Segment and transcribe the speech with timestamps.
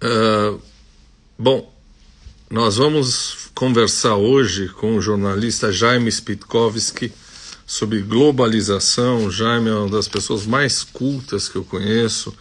[0.00, 0.60] Uh,
[1.36, 1.74] bom,
[2.48, 7.12] nós vamos conversar hoje com o jornalista Jaime Spitkovski
[7.66, 9.28] sobre globalização.
[9.28, 12.32] Jaime é uma das pessoas mais cultas que eu conheço.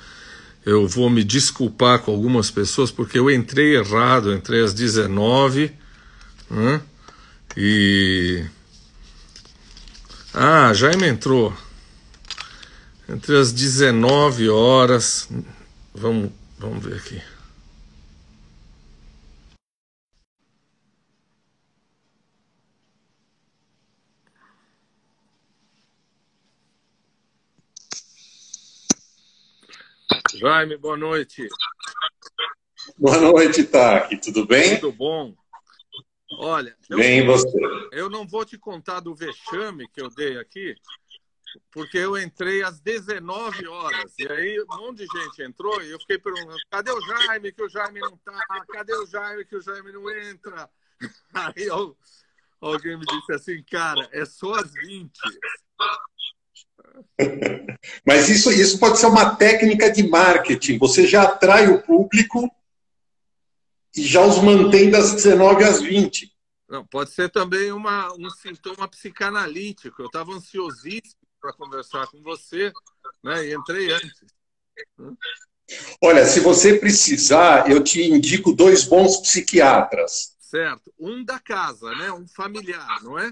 [0.64, 5.72] Eu vou me desculpar com algumas pessoas porque eu entrei errado, entrei às 19
[6.52, 6.82] né?
[7.56, 8.46] e.
[10.32, 11.52] Ah, Jaime entrou.
[13.10, 15.28] Entre as 19 horas.
[15.96, 16.30] Vamos,
[16.60, 17.37] vamos ver aqui.
[30.38, 31.48] Jaime, boa noite.
[32.96, 34.18] Boa noite, Taki.
[34.22, 34.80] Tudo bem?
[34.80, 35.36] Tudo bom.
[36.34, 37.58] Olha, bem eu, você.
[37.92, 40.76] Eu não vou te contar do vexame que eu dei aqui,
[41.72, 44.14] porque eu entrei às 19 horas.
[44.20, 47.52] E aí um monte de gente entrou e eu fiquei perguntando: cadê o Jaime?
[47.52, 48.40] Que o Jaime não tá.
[48.72, 49.44] Cadê o Jaime?
[49.44, 50.70] Que o Jaime não entra.
[51.34, 51.98] Aí eu,
[52.62, 55.12] alguém me disse assim: cara, é só às 20.
[58.06, 60.78] Mas isso, isso pode ser uma técnica de marketing.
[60.78, 62.50] Você já atrai o público
[63.96, 66.32] e já os mantém das 19 às 20.
[66.70, 70.02] Não, pode ser também uma, um sintoma psicanalítico.
[70.02, 72.72] Eu estava ansiosíssimo para conversar com você,
[73.24, 73.46] né?
[73.46, 74.26] E entrei antes.
[76.02, 80.36] Olha, se você precisar, eu te indico dois bons psiquiatras.
[80.40, 80.94] Certo.
[81.00, 82.12] Um da casa, né?
[82.12, 83.32] Um familiar, não é?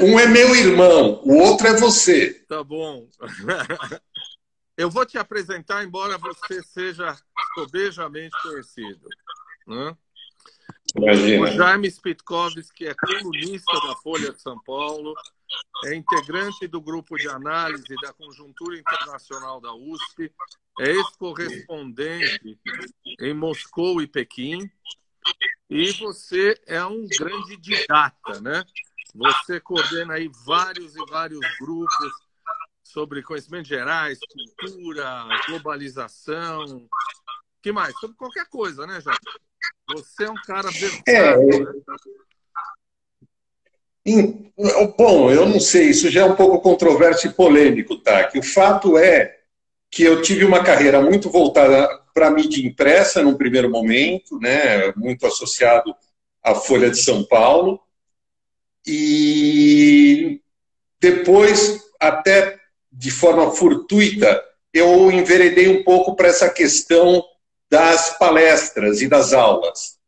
[0.00, 2.34] Um é meu irmão, o outro é você.
[2.48, 3.08] Tá bom.
[4.76, 7.14] Eu vou te apresentar, embora você seja
[7.54, 9.06] sobejamente conhecido.
[9.66, 9.96] Né?
[10.96, 11.42] Imagina.
[11.42, 15.14] O Jaime Spitkovski é colunista da Folha de São Paulo,
[15.84, 20.32] é integrante do grupo de análise da conjuntura internacional da USP,
[20.80, 22.58] é ex-correspondente
[23.20, 24.70] em Moscou e Pequim,
[25.68, 28.64] e você é um grande didata, né?
[29.14, 32.12] Você coordena aí vários e vários grupos
[32.82, 34.18] sobre conhecimentos gerais,
[34.58, 36.88] cultura, globalização,
[37.62, 37.94] que mais?
[37.98, 39.20] Sobre qualquer coisa, né, Jorge?
[39.94, 41.36] Você é um cara versátil, é...
[41.36, 41.82] né?
[44.98, 48.24] Bom, eu não sei, isso já é um pouco controverso e polêmico, tá?
[48.24, 49.38] Que o fato é
[49.90, 54.92] que eu tive uma carreira muito voltada para a mídia impressa num primeiro momento, né?
[54.96, 55.94] Muito associado
[56.42, 57.80] à Folha de São Paulo.
[58.86, 60.40] E
[61.00, 62.58] depois, até
[62.90, 67.24] de forma fortuita, eu enveredei um pouco para essa questão
[67.70, 69.98] das palestras e das aulas.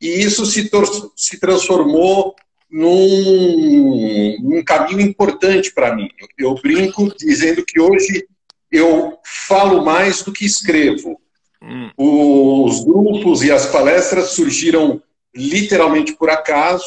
[0.00, 0.70] E isso se,
[1.16, 2.34] se transformou
[2.70, 6.08] num, num caminho importante para mim.
[6.38, 8.26] Eu brinco dizendo que hoje
[8.70, 11.20] eu falo mais do que escrevo.
[11.62, 11.90] Hum.
[11.96, 15.02] Os grupos e as palestras surgiram
[15.34, 16.84] literalmente por acaso.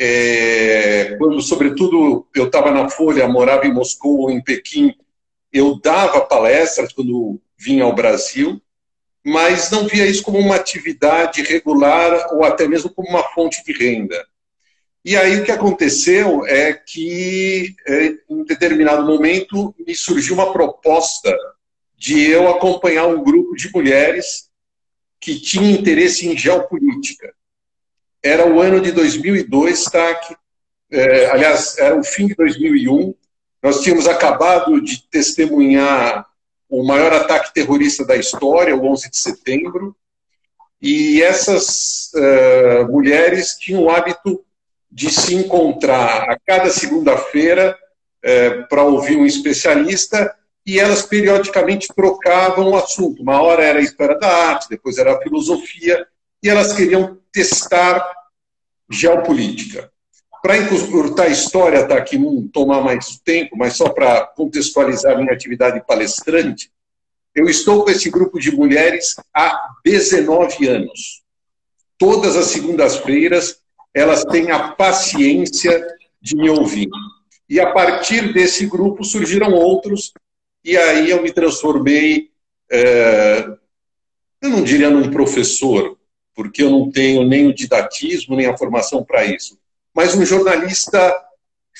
[0.00, 4.94] É, quando, sobretudo, eu estava na Folha, morava em Moscou ou em Pequim,
[5.52, 8.60] eu dava palestras quando vinha ao Brasil,
[9.24, 13.72] mas não via isso como uma atividade regular ou até mesmo como uma fonte de
[13.72, 14.26] renda.
[15.04, 21.36] E aí o que aconteceu é que, é, em determinado momento, me surgiu uma proposta
[21.96, 24.48] de eu acompanhar um grupo de mulheres
[25.20, 27.32] que tinha interesse em geopolítica
[28.22, 30.14] era o ano de 2002, tá?
[30.14, 30.36] Que,
[30.90, 33.14] é, aliás, era o fim de 2001.
[33.62, 36.26] Nós tínhamos acabado de testemunhar
[36.68, 39.94] o maior ataque terrorista da história, o 11 de setembro,
[40.80, 44.44] e essas uh, mulheres tinham o hábito
[44.90, 47.78] de se encontrar a cada segunda-feira
[48.24, 50.34] uh, para ouvir um especialista
[50.66, 53.22] e elas periodicamente trocavam o assunto.
[53.22, 56.06] Uma hora era a história da arte, depois era a filosofia,
[56.42, 58.04] e elas queriam testar
[58.90, 59.90] geopolítica.
[60.42, 65.32] Para encurtar a história, tá aqui não tomar mais tempo, mas só para contextualizar minha
[65.32, 66.70] atividade palestrante,
[67.34, 71.22] eu estou com esse grupo de mulheres há 19 anos.
[71.96, 73.60] Todas as segundas-feiras,
[73.94, 75.86] elas têm a paciência
[76.20, 76.88] de me ouvir.
[77.48, 80.12] E a partir desse grupo surgiram outros,
[80.64, 82.30] e aí eu me transformei,
[82.70, 83.46] é,
[84.40, 85.96] eu não diria num professor,
[86.34, 89.58] porque eu não tenho nem o didatismo, nem a formação para isso,
[89.94, 91.14] mas um jornalista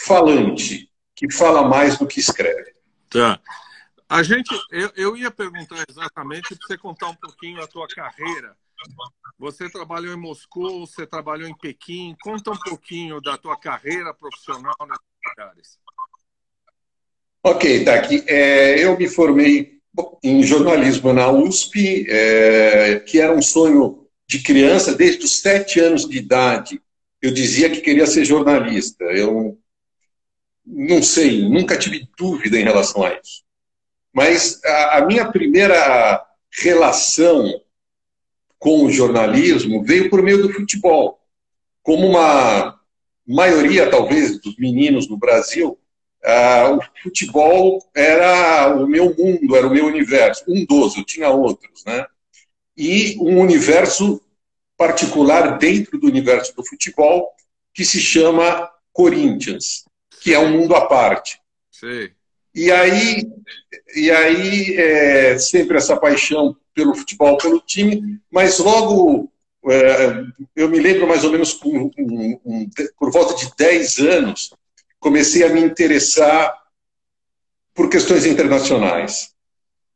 [0.05, 2.73] falante, que fala mais do que escreve.
[3.09, 3.41] Tá.
[4.09, 8.55] A gente, eu, eu ia perguntar exatamente para você contar um pouquinho a tua carreira.
[9.39, 12.15] Você trabalhou em Moscou, você trabalhou em Pequim.
[12.23, 15.79] Conta um pouquinho da tua carreira profissional nesses lugares.
[17.43, 18.25] Ok, Taki.
[18.27, 19.81] É, eu me formei
[20.23, 24.02] em jornalismo na USP, é, que era um sonho
[24.33, 26.81] de criança, desde os sete anos de idade,
[27.21, 29.05] eu dizia que queria ser jornalista.
[29.05, 29.59] Eu
[30.65, 33.43] não sei, nunca tive dúvida em relação a isso.
[34.11, 36.25] Mas a, a minha primeira
[36.63, 37.61] relação
[38.59, 41.21] com o jornalismo veio por meio do futebol.
[41.83, 42.81] Como uma
[43.27, 45.79] maioria, talvez, dos meninos no Brasil,
[46.25, 50.43] uh, o futebol era o meu mundo, era o meu universo.
[50.49, 52.07] Um dos, eu tinha outros, né?
[52.77, 54.21] E um universo
[54.77, 57.31] particular dentro do universo do futebol
[57.75, 59.85] que se chama Corinthians,
[60.21, 61.41] que é um mundo à parte.
[61.71, 62.11] Sim.
[62.55, 63.31] E aí,
[63.95, 69.31] e aí é, sempre essa paixão pelo futebol, pelo time, mas logo
[69.67, 70.25] é,
[70.57, 71.91] eu me lembro mais ou menos um,
[72.45, 74.53] um, por volta de 10 anos,
[74.99, 76.53] comecei a me interessar
[77.75, 79.35] por questões internacionais,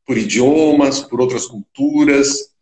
[0.07, 2.55] por idiomas, por outras culturas.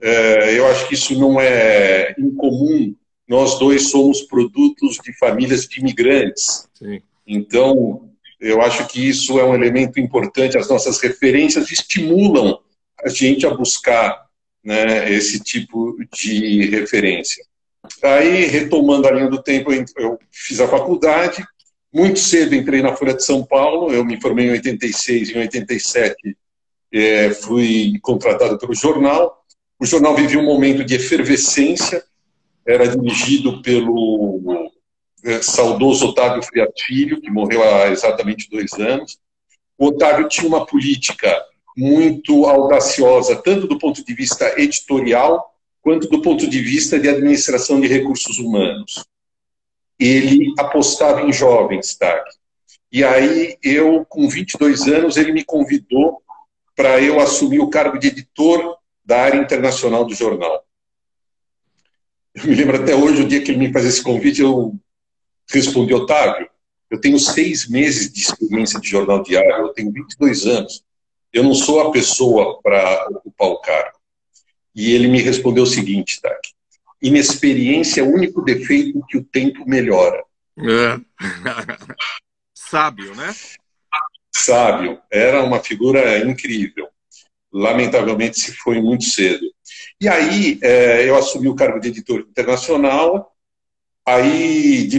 [0.00, 2.94] É, eu acho que isso não é incomum.
[3.28, 6.68] Nós dois somos produtos de famílias de imigrantes.
[6.74, 7.00] Sim.
[7.26, 8.10] Então,
[8.40, 10.58] eu acho que isso é um elemento importante.
[10.58, 12.58] As nossas referências estimulam
[13.04, 14.26] a gente a buscar
[14.64, 17.44] né, esse tipo de referência.
[18.02, 21.44] Aí, retomando a linha do tempo, eu fiz a faculdade,
[21.92, 26.36] muito cedo entrei na Folha de São Paulo, eu me formei em 86, em 87
[26.92, 29.39] é, fui contratado pelo jornal.
[29.80, 32.04] O jornal vivia um momento de efervescência,
[32.66, 34.70] era dirigido pelo
[35.24, 39.18] é, saudoso Otávio Frias Filho, que morreu há exatamente dois anos.
[39.78, 41.34] O Otávio tinha uma política
[41.74, 45.50] muito audaciosa, tanto do ponto de vista editorial,
[45.80, 49.02] quanto do ponto de vista de administração de recursos humanos.
[49.98, 52.22] Ele apostava em jovens, Tag.
[52.92, 56.22] E aí, eu, com 22 anos, ele me convidou
[56.76, 58.78] para eu assumir o cargo de editor
[59.10, 60.64] da área internacional do jornal.
[62.34, 64.74] Eu me lembro até hoje, o dia que ele me fez esse convite, eu
[65.52, 66.48] respondi, Otávio,
[66.88, 70.84] eu tenho seis meses de experiência de jornal diário, eu tenho 22 anos
[71.32, 73.98] eu não sou a pessoa para ocupar o cargo.
[74.74, 76.40] E ele me respondeu o seguinte, Tac,
[77.00, 80.24] inexperiência é o único defeito que o tempo melhora.
[80.58, 81.00] É.
[82.54, 83.34] Sábio, né?
[84.32, 85.00] Sábio.
[85.10, 86.88] Era uma figura incrível.
[87.52, 89.44] Lamentavelmente se foi muito cedo.
[90.00, 93.34] E aí é, eu assumi o cargo de editor internacional.
[94.06, 94.98] Aí de,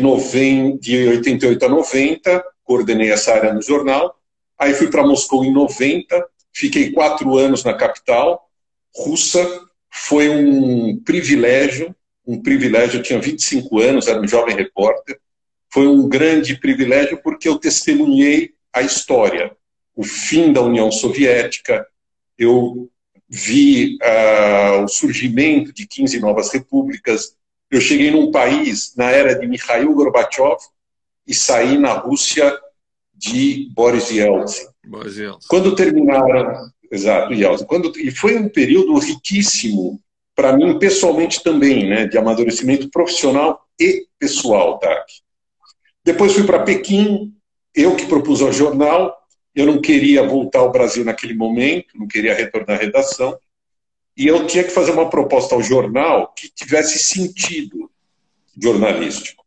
[0.80, 4.16] de 88 a 90, coordenei essa área no jornal.
[4.58, 8.48] Aí fui para Moscou em 90, fiquei quatro anos na capital
[8.96, 9.46] russa.
[9.90, 11.96] Foi um privilégio,
[12.26, 13.00] um privilégio.
[13.00, 15.20] Eu tinha 25 anos, era um jovem repórter.
[15.70, 19.56] Foi um grande privilégio porque eu testemunhei a história,
[19.96, 21.86] o fim da União Soviética.
[22.42, 22.90] Eu
[23.30, 27.36] vi uh, o surgimento de 15 novas repúblicas.
[27.70, 30.58] Eu cheguei num país na era de Mikhail Gorbachev
[31.28, 32.52] e saí na Rússia
[33.14, 34.66] de Boris Yeltsin.
[34.88, 35.48] Boris Yeltsin.
[35.48, 37.66] Quando terminaram, exato, Yeltsin.
[37.66, 40.02] Quando, e foi um período riquíssimo
[40.36, 45.06] para mim pessoalmente também, né, de amadurecimento profissional e pessoal, tá?
[46.04, 47.36] Depois fui para Pequim,
[47.76, 49.21] eu que propus ao jornal,
[49.54, 53.38] eu não queria voltar ao Brasil naquele momento, não queria retornar à redação,
[54.16, 57.90] e eu tinha que fazer uma proposta ao jornal que tivesse sentido
[58.58, 59.44] jornalístico.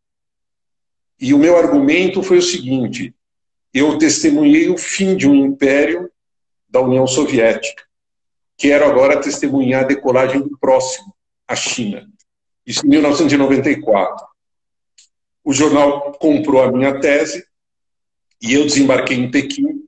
[1.19, 3.13] E o meu argumento foi o seguinte:
[3.73, 6.11] eu testemunhei o fim de um império
[6.67, 7.83] da União Soviética.
[8.57, 11.13] Quero agora testemunhar a decolagem do próximo,
[11.47, 12.07] a China.
[12.65, 14.25] Isso em 1994.
[15.43, 17.45] O jornal comprou a minha tese
[18.41, 19.84] e eu desembarquei em Pequim.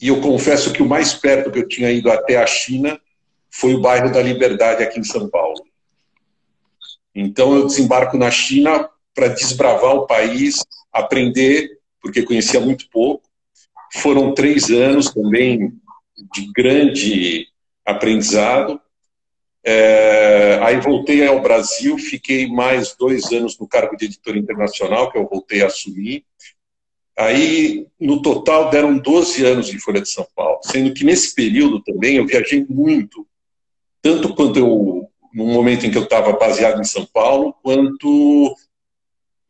[0.00, 3.00] E eu confesso que o mais perto que eu tinha ido até a China
[3.50, 5.62] foi o bairro da Liberdade aqui em São Paulo.
[7.14, 13.28] Então eu desembarco na China para desbravar o país, aprender porque conhecia muito pouco.
[13.94, 15.72] Foram três anos também
[16.32, 17.48] de grande
[17.84, 18.80] aprendizado.
[19.64, 25.18] É, aí voltei ao Brasil, fiquei mais dois anos no cargo de editor internacional, que
[25.18, 26.24] eu voltei a assumir.
[27.18, 31.82] Aí, no total, deram 12 anos de Folha de São Paulo, sendo que nesse período
[31.82, 33.26] também eu viajei muito,
[34.00, 38.56] tanto quanto eu, no momento em que eu estava baseado em São Paulo, quanto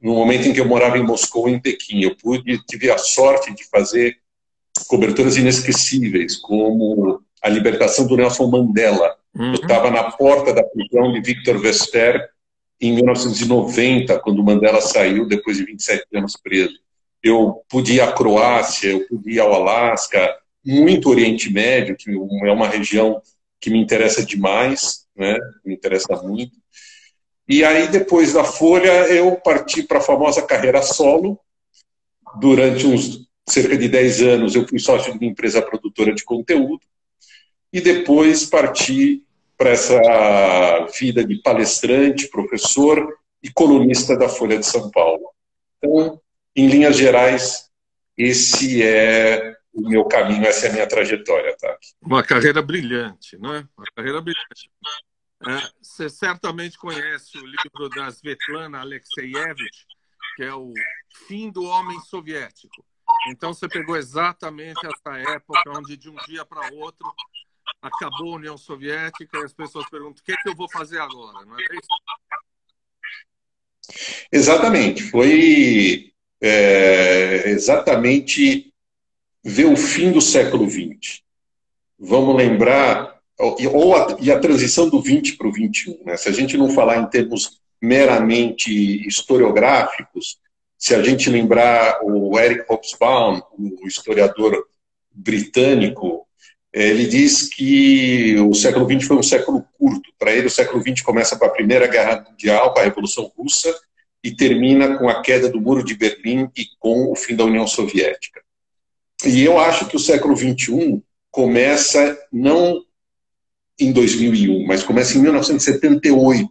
[0.00, 2.02] no momento em que eu morava em Moscou, em Pequim.
[2.02, 4.16] Eu pude, tive a sorte de fazer
[4.86, 9.16] coberturas inesquecíveis, como a libertação do Nelson Mandela.
[9.34, 9.48] Uhum.
[9.48, 12.30] Eu estava na porta da prisão de Victor Vesper
[12.80, 16.78] em 1990, quando Mandela saiu depois de 27 anos preso.
[17.22, 22.52] Eu pude ir à Croácia, eu pude ir ao Alasca, muito Oriente Médio, que é
[22.52, 23.20] uma região
[23.60, 25.36] que me interessa demais, né?
[25.64, 26.56] me interessa muito.
[27.48, 31.40] E aí, depois da Folha, eu parti para a famosa carreira solo.
[32.38, 36.80] Durante uns cerca de 10 anos, eu fui sócio de uma empresa produtora de conteúdo.
[37.72, 39.24] E depois parti
[39.56, 39.98] para essa
[40.98, 45.30] vida de palestrante, professor e colunista da Folha de São Paulo.
[45.78, 46.20] Então,
[46.54, 47.70] em linhas gerais,
[48.16, 51.78] esse é o meu caminho, essa é a minha trajetória, tá?
[52.02, 53.68] Uma carreira brilhante, não é?
[53.76, 54.70] Uma carreira brilhante.
[55.46, 59.86] É, você certamente conhece o livro da Svetlana Alexeyevich,
[60.36, 60.72] que é o
[61.28, 62.84] Fim do Homem Soviético.
[63.28, 67.14] Então você pegou exatamente essa época onde de um dia para outro
[67.80, 70.98] acabou a União Soviética e as pessoas perguntam o que, é que eu vou fazer
[70.98, 71.88] agora, não é isso?
[74.32, 78.72] Exatamente, foi é, exatamente
[79.44, 81.22] ver o fim do século XX.
[81.98, 86.04] Vamos lembrar, ou a, e a transição do 20 para o 21.
[86.04, 86.16] Né?
[86.16, 90.38] Se a gente não falar em termos meramente historiográficos,
[90.76, 94.64] se a gente lembrar o Eric Hobsbawm, o historiador
[95.12, 96.24] britânico,
[96.72, 100.12] ele diz que o século XX foi um século curto.
[100.18, 103.74] Para ele, o século XX começa com a Primeira Guerra Mundial, com a Revolução Russa,
[104.22, 107.66] e termina com a queda do Muro de Berlim e com o fim da União
[107.66, 108.42] Soviética.
[109.24, 112.82] E eu acho que o século XXI começa não
[113.78, 116.50] em 2001, mas começa em 1978,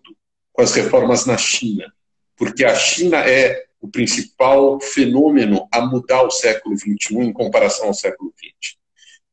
[0.53, 1.91] com as reformas na China,
[2.35, 7.93] porque a China é o principal fenômeno a mudar o século XXI em comparação ao
[7.93, 8.77] século XX.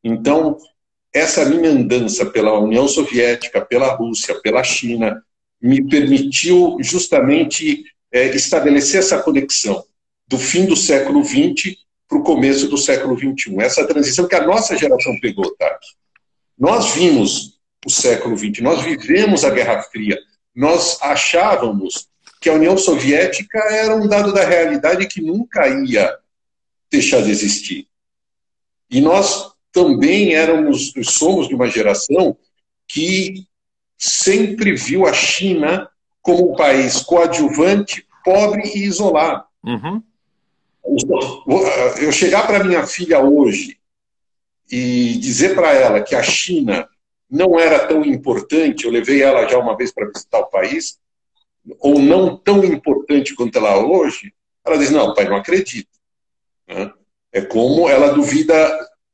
[0.02, 0.58] Então,
[1.12, 5.22] essa minha andança pela União Soviética, pela Rússia, pela China,
[5.62, 9.84] me permitiu justamente é, estabelecer essa conexão
[10.28, 11.76] do fim do século XX
[12.08, 13.60] para o começo do século XXI.
[13.60, 15.80] Essa transição que a nossa geração pegou, tá?
[16.56, 20.16] Nós vimos o século XX, nós vivemos a Guerra Fria,
[20.54, 22.08] nós achávamos
[22.40, 26.16] que a União Soviética era um dado da realidade que nunca ia
[26.88, 27.88] deixar de existir.
[28.88, 32.36] E nós também éramos, somos de uma geração
[32.86, 33.44] que
[33.98, 35.90] sempre viu a China
[36.24, 39.44] como um país coadjuvante, pobre e isolado.
[39.62, 40.02] Uhum.
[42.00, 43.78] Eu chegar para minha filha hoje
[44.70, 46.88] e dizer para ela que a China
[47.30, 50.98] não era tão importante, eu levei ela já uma vez para visitar o país,
[51.78, 54.32] ou não tão importante quanto ela é hoje,
[54.64, 55.90] ela diz: Não, pai, não acredito.
[57.32, 58.56] É como ela duvida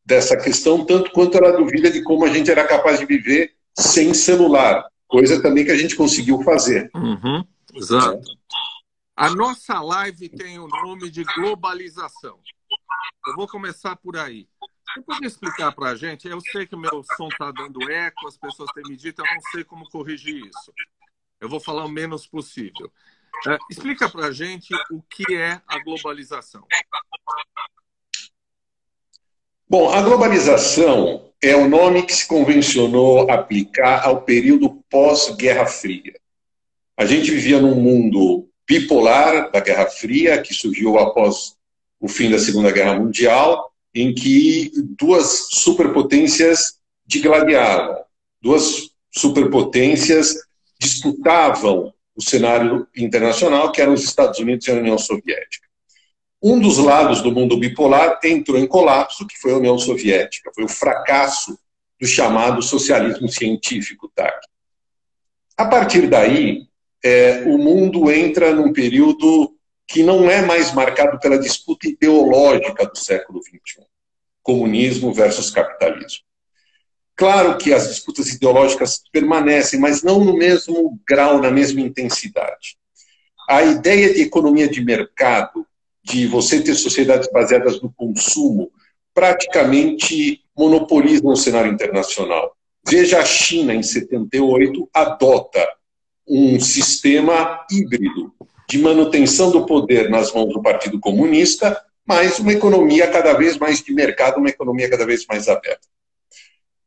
[0.04, 4.14] dessa questão, tanto quanto ela duvida de como a gente era capaz de viver sem
[4.14, 6.90] celular coisa também que a gente conseguiu fazer.
[6.94, 8.22] Uhum, exato.
[9.16, 12.40] A nossa live tem o nome de globalização.
[13.26, 14.48] Eu vou começar por aí.
[14.86, 16.26] Você pode explicar para a gente?
[16.26, 19.40] Eu sei que meu som está dando eco, as pessoas têm me dito, eu não
[19.52, 20.72] sei como corrigir isso.
[21.40, 22.90] Eu vou falar o menos possível.
[23.46, 26.66] É, explica para a gente o que é a globalização.
[29.70, 36.12] Bom, a globalização é o nome que se convencionou aplicar ao período pós-Guerra Fria.
[36.96, 41.54] A gente vivia num mundo bipolar da Guerra Fria, que surgiu após
[42.00, 47.94] o fim da Segunda Guerra Mundial, em que duas superpotências digladiavam,
[48.42, 50.34] duas superpotências
[50.80, 55.69] disputavam o cenário internacional, que eram os Estados Unidos e a União Soviética.
[56.42, 60.64] Um dos lados do mundo bipolar entrou em colapso, que foi a União Soviética, foi
[60.64, 61.58] o fracasso
[62.00, 64.10] do chamado socialismo científico.
[64.14, 64.32] Tá?
[65.56, 66.66] A partir daí,
[67.04, 69.54] é, o mundo entra num período
[69.86, 73.84] que não é mais marcado pela disputa ideológica do século XXI
[74.42, 76.24] comunismo versus capitalismo.
[77.14, 82.78] Claro que as disputas ideológicas permanecem, mas não no mesmo grau, na mesma intensidade.
[83.48, 85.66] A ideia de economia de mercado
[86.10, 88.70] de você ter sociedades baseadas no consumo,
[89.14, 92.54] praticamente monopolizam o cenário internacional.
[92.88, 95.66] Veja a China, em 78, adota
[96.26, 98.32] um sistema híbrido
[98.68, 103.82] de manutenção do poder nas mãos do Partido Comunista, mas uma economia cada vez mais
[103.82, 105.86] de mercado, uma economia cada vez mais aberta.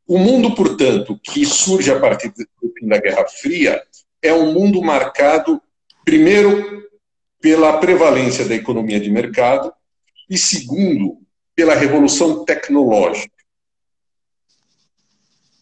[0.06, 3.82] O mundo, portanto, que surge a partir do fim da Guerra Fria,
[4.22, 5.60] é um mundo marcado,
[6.04, 6.84] primeiro,
[7.44, 9.70] pela prevalência da economia de mercado
[10.30, 11.18] e, segundo,
[11.54, 13.36] pela revolução tecnológica.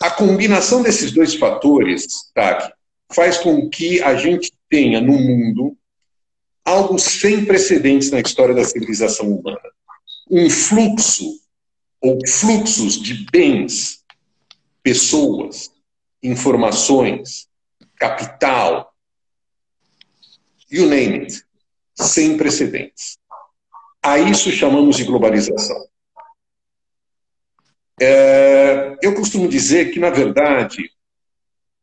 [0.00, 2.72] A combinação desses dois fatores, Tag,
[3.12, 5.76] faz com que a gente tenha no mundo
[6.64, 9.58] algo sem precedentes na história da civilização humana.
[10.30, 11.40] Um fluxo
[12.00, 14.04] ou fluxos de bens,
[14.84, 15.72] pessoas,
[16.22, 17.48] informações,
[17.96, 18.94] capital,
[20.70, 21.44] you name it,
[22.02, 23.18] sem precedentes.
[24.02, 25.86] A isso chamamos de globalização.
[28.00, 30.90] É, eu costumo dizer que, na verdade,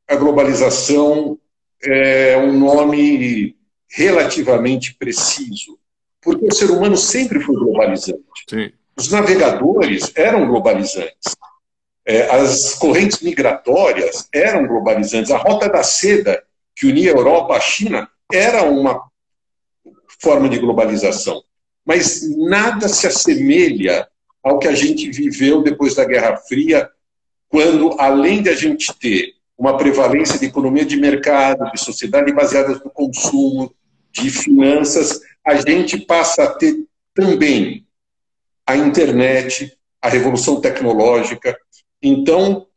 [0.08, 1.40] a globalização
[1.82, 3.56] é um nome
[3.90, 5.80] relativamente preciso,
[6.22, 8.22] porque o ser humano sempre foi globalizante.
[8.50, 8.72] Sim.
[8.98, 11.36] Os navegadores eram globalizantes.
[12.06, 15.32] É, as correntes migratórias eram globalizantes.
[15.32, 16.44] A Rota da Seda,
[16.76, 19.09] que unia a Europa à China, era uma
[20.22, 21.42] forma de globalização.
[21.86, 24.08] Mas nada se assemelha
[24.44, 26.90] ao que a gente viveu depois da Guerra Fria,
[27.48, 32.70] quando, além de a gente ter uma prevalência de economia de mercado, de sociedade baseada
[32.70, 33.74] no consumo,
[34.12, 36.76] de finanças, a gente passa a ter
[37.14, 37.86] também
[38.66, 41.58] a internet, a revolução tecnológica.
[42.02, 42.68] Então,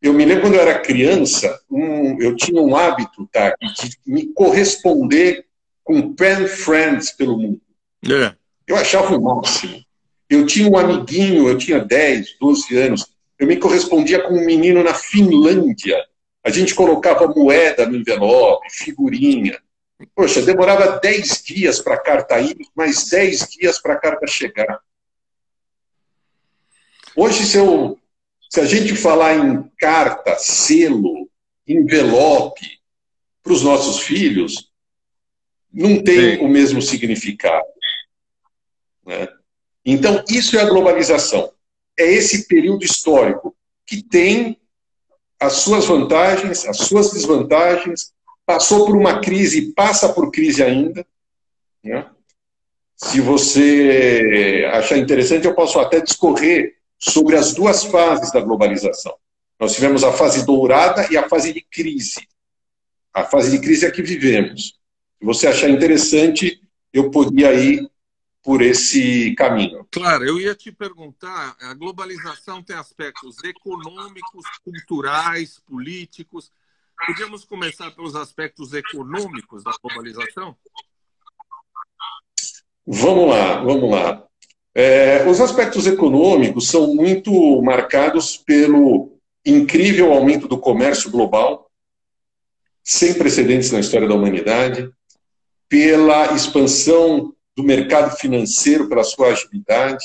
[0.00, 4.26] eu me lembro quando eu era criança, um, eu tinha um hábito tá, de me
[4.32, 5.46] corresponder
[5.82, 7.60] com pen friends pelo mundo.
[8.04, 8.34] É.
[8.66, 9.82] Eu achava o máximo.
[10.28, 14.82] Eu tinha um amiguinho, eu tinha 10, 12 anos, eu me correspondia com um menino
[14.82, 15.96] na Finlândia.
[16.44, 19.60] A gente colocava moeda no envelope, figurinha.
[20.14, 24.80] Poxa, demorava 10 dias para a carta ir, mais 10 dias para a carta chegar.
[27.14, 27.98] Hoje, se, eu,
[28.50, 31.28] se a gente falar em carta, selo,
[31.66, 32.80] envelope
[33.42, 34.71] para os nossos filhos,
[35.72, 36.44] não tem Sim.
[36.44, 37.66] o mesmo significado.
[39.06, 39.28] Né?
[39.84, 41.52] Então, isso é a globalização.
[41.98, 44.60] É esse período histórico que tem
[45.40, 48.12] as suas vantagens, as suas desvantagens,
[48.46, 51.06] passou por uma crise, passa por crise ainda.
[51.82, 52.06] Né?
[52.96, 59.14] Se você achar interessante, eu posso até discorrer sobre as duas fases da globalização.
[59.58, 62.28] Nós tivemos a fase dourada e a fase de crise.
[63.12, 64.80] A fase de crise é a que vivemos.
[65.22, 66.60] Se você achar interessante,
[66.92, 67.88] eu podia ir
[68.42, 69.86] por esse caminho.
[69.88, 76.50] Claro, eu ia te perguntar, a globalização tem aspectos econômicos, culturais, políticos.
[77.06, 80.56] Podíamos começar pelos aspectos econômicos da globalização?
[82.84, 84.26] Vamos lá, vamos lá.
[84.74, 91.70] É, os aspectos econômicos são muito marcados pelo incrível aumento do comércio global,
[92.82, 94.92] sem precedentes na história da humanidade,
[95.72, 100.04] pela expansão do mercado financeiro, pela sua agilidade.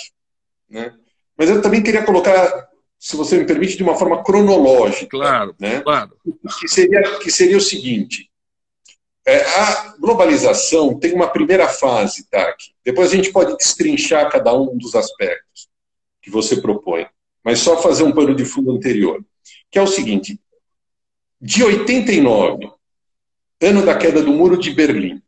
[0.69, 0.93] Né?
[1.38, 5.10] Mas eu também queria colocar, se você me permite, de uma forma cronológica.
[5.10, 5.82] Claro, né?
[5.82, 6.15] claro.
[6.58, 8.32] Que seria, que seria o seguinte:
[9.25, 12.56] é, a globalização tem uma primeira fase, tá?
[12.86, 15.67] Depois a gente pode destrinchar cada um dos aspectos
[16.21, 17.06] que você propõe,
[17.43, 19.21] mas só fazer um pano de fundo anterior,
[19.69, 20.39] que é o seguinte:
[21.41, 22.71] de 89,
[23.62, 25.21] ano da queda do Muro de Berlim,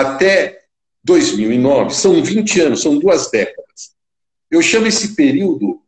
[0.00, 0.64] até
[1.04, 3.94] 2009, são 20 anos, são duas décadas.
[4.50, 5.82] Eu chamo esse período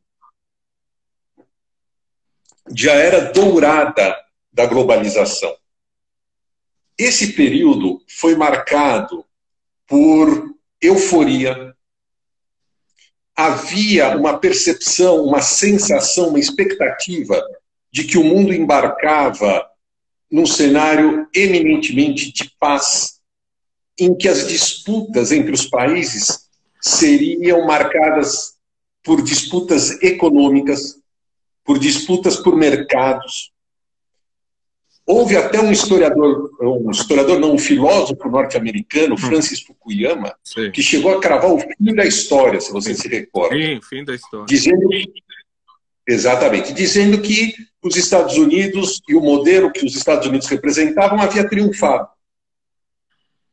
[2.70, 4.16] de a era dourada
[4.52, 5.54] da globalização.
[6.96, 9.24] Esse período foi marcado
[9.86, 11.74] por euforia.
[13.34, 17.42] Havia uma percepção, uma sensação, uma expectativa
[17.90, 19.66] de que o mundo embarcava
[20.30, 23.19] num cenário eminentemente de paz,
[24.00, 26.48] em que as disputas entre os países
[26.80, 28.56] seriam marcadas
[29.02, 30.98] por disputas econômicas,
[31.64, 33.52] por disputas por mercados,
[35.10, 39.18] Houve até um historiador, um historiador não, um filósofo norte-americano, hum.
[39.18, 40.70] Francis Fukuyama, Sim.
[40.70, 43.56] que chegou a cravar o fim da história, se você se recorda.
[43.56, 44.46] Sim, fim da história.
[44.46, 44.88] Dizendo,
[46.06, 51.48] exatamente, dizendo que os Estados Unidos e o modelo que os Estados Unidos representavam havia
[51.48, 52.06] triunfado.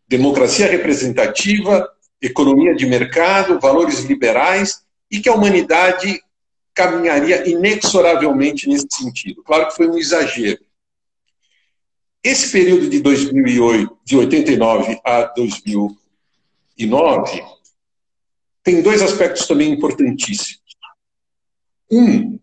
[0.08, 1.90] Democracia representativa,
[2.22, 6.22] economia de mercado, valores liberais, e que a humanidade
[6.74, 9.44] caminharia inexoravelmente nesse sentido.
[9.44, 10.68] Claro que foi um exagero
[12.28, 17.42] esse período de 2008, de 89 a 2009,
[18.62, 20.60] tem dois aspectos também importantíssimos.
[21.90, 22.38] Um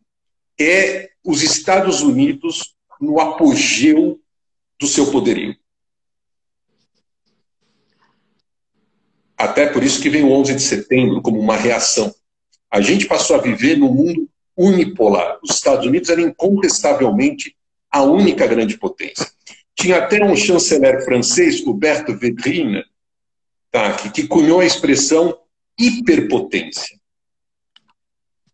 [0.59, 4.19] é os Estados Unidos no apogeu
[4.81, 5.55] do seu poderio.
[9.37, 12.15] Até por isso que vem o 11 de setembro como uma reação.
[12.71, 15.39] A gente passou a viver num mundo unipolar.
[15.43, 17.57] Os Estados Unidos eram incontestavelmente
[17.91, 19.27] a única grande potência.
[19.77, 22.85] Tinha até um chanceler francês, Huberto Vedrine,
[23.71, 25.37] tá, que, que cunhou a expressão
[25.79, 26.99] hiperpotência.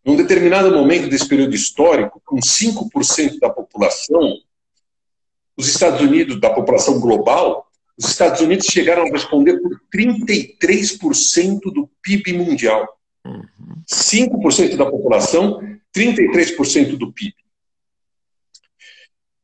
[0.04, 4.38] num determinado momento desse período histórico, com 5% da população,
[5.56, 7.69] os Estados Unidos, da população global,
[8.02, 12.88] os Estados Unidos chegaram a responder por 33% do PIB mundial.
[13.86, 15.60] 5% da população,
[15.94, 17.34] 33% do PIB.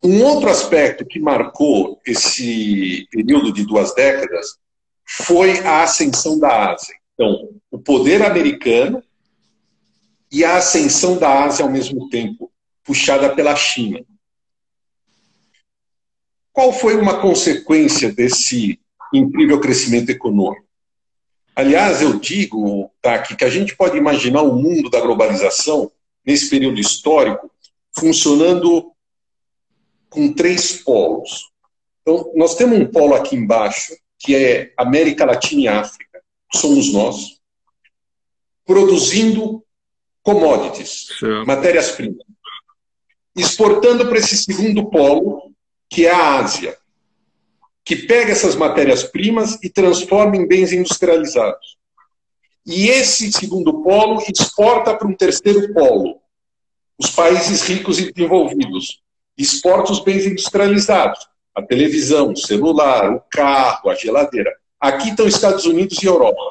[0.03, 4.57] Um outro aspecto que marcou esse período de duas décadas
[5.05, 6.95] foi a ascensão da Ásia.
[7.12, 9.03] Então, o poder americano
[10.33, 12.51] e a ascensão da Ásia ao mesmo tempo,
[12.83, 14.01] puxada pela China.
[16.57, 18.81] Qual foi uma consequência desse
[19.12, 20.64] incrível crescimento econômico?
[21.55, 25.92] Aliás, eu digo, Taki, que a gente pode imaginar o mundo da globalização,
[26.25, 27.51] nesse período histórico,
[27.95, 28.90] funcionando
[30.09, 31.53] com três polos.
[32.01, 36.23] Então, nós temos um polo aqui embaixo, que é América Latina e África,
[36.55, 37.38] somos nós,
[38.64, 39.62] produzindo
[40.23, 41.09] commodities,
[41.47, 42.25] matérias-primas,
[43.37, 45.55] exportando para esse segundo polo,
[45.88, 46.77] que é a Ásia,
[47.85, 51.77] que pega essas matérias-primas e transforma em bens industrializados.
[52.66, 56.20] E esse segundo polo exporta para um terceiro polo,
[56.99, 59.01] os países ricos e desenvolvidos.
[59.38, 64.53] Exporta os bens industrializados, a televisão, o celular, o carro, a geladeira.
[64.81, 66.42] Aqui estão Estados Unidos e Europa.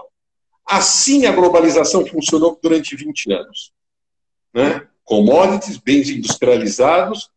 [0.66, 3.74] Assim a globalização funcionou durante 20 anos.
[4.54, 4.88] Né?
[5.04, 7.30] Commodities, bens industrializados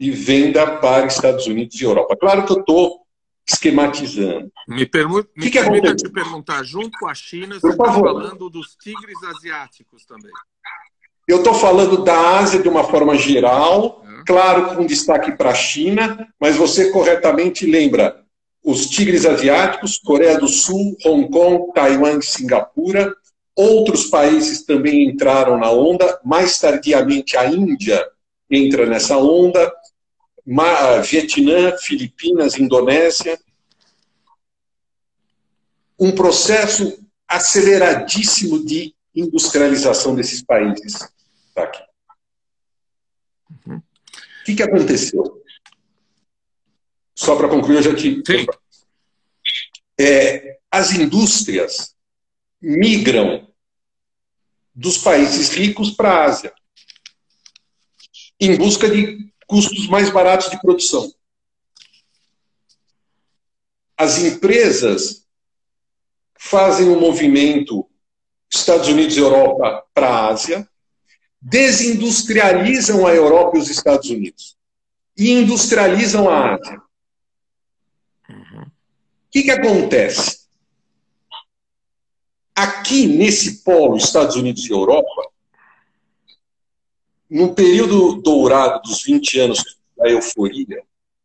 [0.00, 2.16] e venda para Estados Unidos e Europa.
[2.16, 3.02] Claro que eu estou
[3.46, 4.50] esquematizando.
[4.66, 8.74] Me, permu me que permita te perguntar, junto com a China, você está falando dos
[8.76, 10.32] tigres asiáticos também.
[11.28, 14.24] Eu estou falando da Ásia de uma forma geral, é.
[14.24, 18.24] claro, com destaque para a China, mas você corretamente lembra
[18.64, 23.14] os tigres asiáticos, Coreia do Sul, Hong Kong, Taiwan e Singapura.
[23.54, 28.02] Outros países também entraram na onda, mais tardiamente a Índia
[28.50, 29.72] entra nessa onda,
[31.02, 33.38] Vietnã, Filipinas, Indonésia.
[35.98, 36.98] Um processo
[37.28, 41.08] aceleradíssimo de industrialização desses países.
[41.54, 41.82] Tá aqui.
[43.66, 43.76] Uhum.
[43.76, 45.42] O que, que aconteceu?
[47.14, 48.22] Só para concluir, eu já te.
[49.98, 51.94] É, as indústrias
[52.60, 53.46] migram
[54.74, 56.54] dos países ricos para a Ásia,
[58.40, 61.12] em busca de custos mais baratos de produção.
[63.96, 65.26] As empresas
[66.38, 67.90] fazem um movimento
[68.48, 70.68] Estados Unidos e Europa para a Ásia,
[71.40, 74.56] desindustrializam a Europa e os Estados Unidos
[75.16, 76.82] e industrializam a Ásia.
[78.28, 78.62] Uhum.
[78.62, 78.70] O
[79.30, 80.40] que, que acontece?
[82.54, 85.29] Aqui, nesse polo, Estados Unidos e Europa,
[87.30, 90.82] no período dourado dos 20 anos da euforia,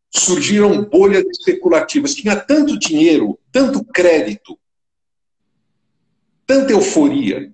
[0.08, 2.14] surgiram bolhas especulativas.
[2.14, 4.58] Tinha tanto dinheiro, tanto crédito,
[6.46, 7.52] tanta euforia,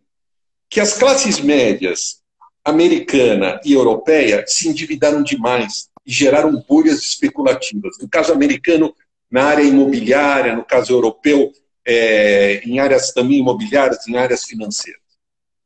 [0.68, 2.22] que as classes médias
[2.64, 7.96] americana e europeia se endividaram demais e geraram bolhas especulativas.
[8.00, 8.94] No caso americano,
[9.30, 11.52] na área imobiliária, no caso europeu,
[11.84, 15.01] é, em áreas também imobiliárias, em áreas financeiras.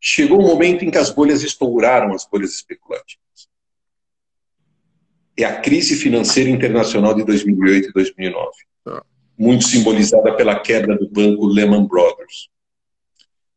[0.01, 3.49] Chegou um momento em que as bolhas estouraram, as bolhas especulativas.
[5.37, 8.51] É a crise financeira internacional de 2008 e 2009.
[8.85, 9.05] Tá.
[9.39, 12.49] Muito simbolizada pela quebra do banco Lehman Brothers.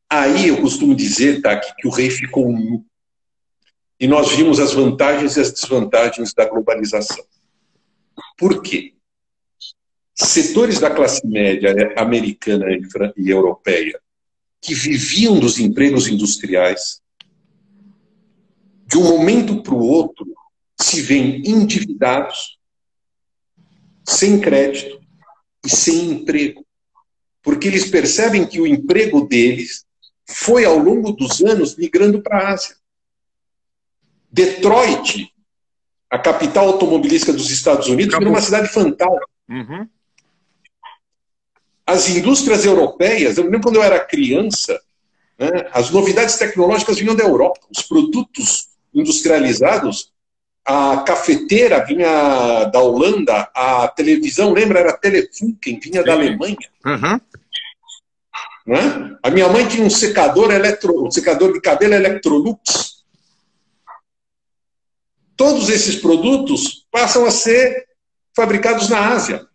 [0.09, 2.83] Aí eu costumo dizer, que, que o rei ficou nu.
[3.99, 7.23] E nós vimos as vantagens e as desvantagens da globalização.
[8.37, 8.93] Por quê?
[10.15, 12.65] Setores da classe média americana
[13.15, 13.99] e europeia
[14.61, 17.01] que viviam dos empregos industriais,
[18.85, 20.25] de um momento para o outro,
[20.79, 22.57] se veem endividados,
[24.07, 24.99] sem crédito
[25.63, 26.65] e sem emprego.
[27.41, 29.85] Porque eles percebem que o emprego deles
[30.27, 32.75] foi, ao longo dos anos, migrando para a Ásia.
[34.31, 35.31] Detroit,
[36.09, 39.27] a capital automobilística dos Estados Unidos, virou uma cidade fantástica.
[39.47, 39.87] Uhum
[41.89, 44.79] as indústrias europeias, eu lembro quando eu era criança,
[45.39, 50.11] né, as novidades tecnológicas vinham da Europa, os produtos industrializados,
[50.63, 56.05] a cafeteira vinha da Holanda, a televisão, lembra, era Telefunken, vinha Sim.
[56.05, 56.57] da Alemanha.
[56.85, 57.19] Uhum.
[58.67, 59.17] Né?
[59.23, 63.03] A minha mãe tinha um secador, eletro, um secador de cabelo Electrolux.
[65.35, 67.87] Todos esses produtos passam a ser
[68.35, 69.48] fabricados na Ásia.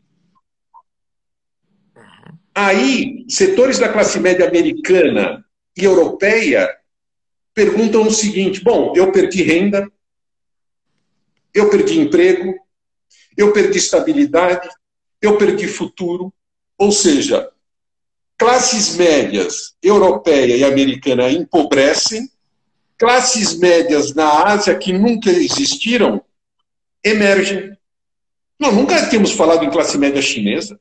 [2.54, 5.44] Aí, setores da classe média americana
[5.76, 6.68] e europeia
[7.52, 9.90] perguntam o seguinte: bom, eu perdi renda,
[11.52, 12.54] eu perdi emprego,
[13.36, 14.68] eu perdi estabilidade,
[15.20, 16.32] eu perdi futuro.
[16.78, 17.50] Ou seja,
[18.36, 22.28] classes médias europeia e americana empobrecem,
[22.98, 26.22] classes médias na Ásia que nunca existiram
[27.02, 27.76] emergem.
[28.58, 30.80] Nós nunca tínhamos falado em classe média chinesa,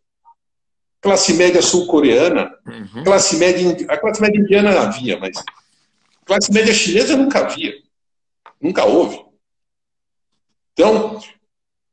[1.03, 3.03] classe média sul-coreana, uhum.
[3.03, 5.35] classe média a classe média indiana havia, mas
[6.25, 7.73] classe média chinesa nunca havia,
[8.59, 9.21] nunca houve.
[10.71, 11.21] Então,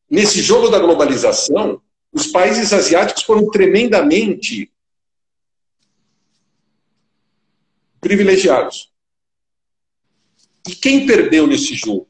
[0.08, 4.72] nesse jogo da globalização, os países asiáticos foram tremendamente
[8.00, 8.92] privilegiados.
[10.68, 12.08] E quem perdeu nesse jogo?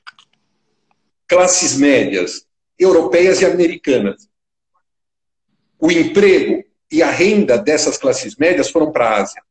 [1.27, 2.47] Classes médias,
[2.79, 4.29] europeias e americanas.
[5.79, 9.43] O emprego e a renda dessas classes médias foram para a Ásia.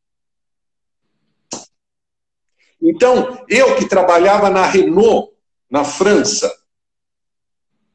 [2.81, 5.33] Então, eu que trabalhava na Renault,
[5.69, 6.53] na França,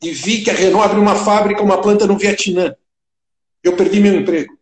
[0.03, 2.75] e vi que a Renault abriu uma fábrica, uma planta no Vietnã.
[3.63, 4.57] Eu perdi meu emprego.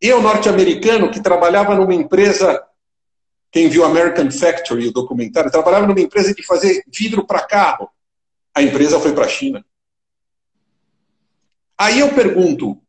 [0.00, 2.62] Eu, norte-americano, que trabalhava numa empresa,
[3.50, 7.90] quem viu American Factory, o documentário, trabalhava numa empresa de fazer vidro para carro.
[8.54, 9.64] A empresa foi para a China.
[11.78, 12.82] Aí eu pergunto,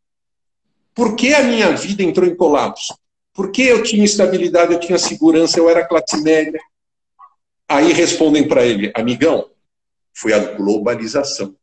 [0.96, 2.98] por que a minha vida entrou em colapso?
[3.34, 6.60] Por que eu tinha estabilidade, eu tinha segurança, eu era classe média?
[7.68, 9.50] Aí respondem para ele, amigão,
[10.12, 11.56] foi a globalização.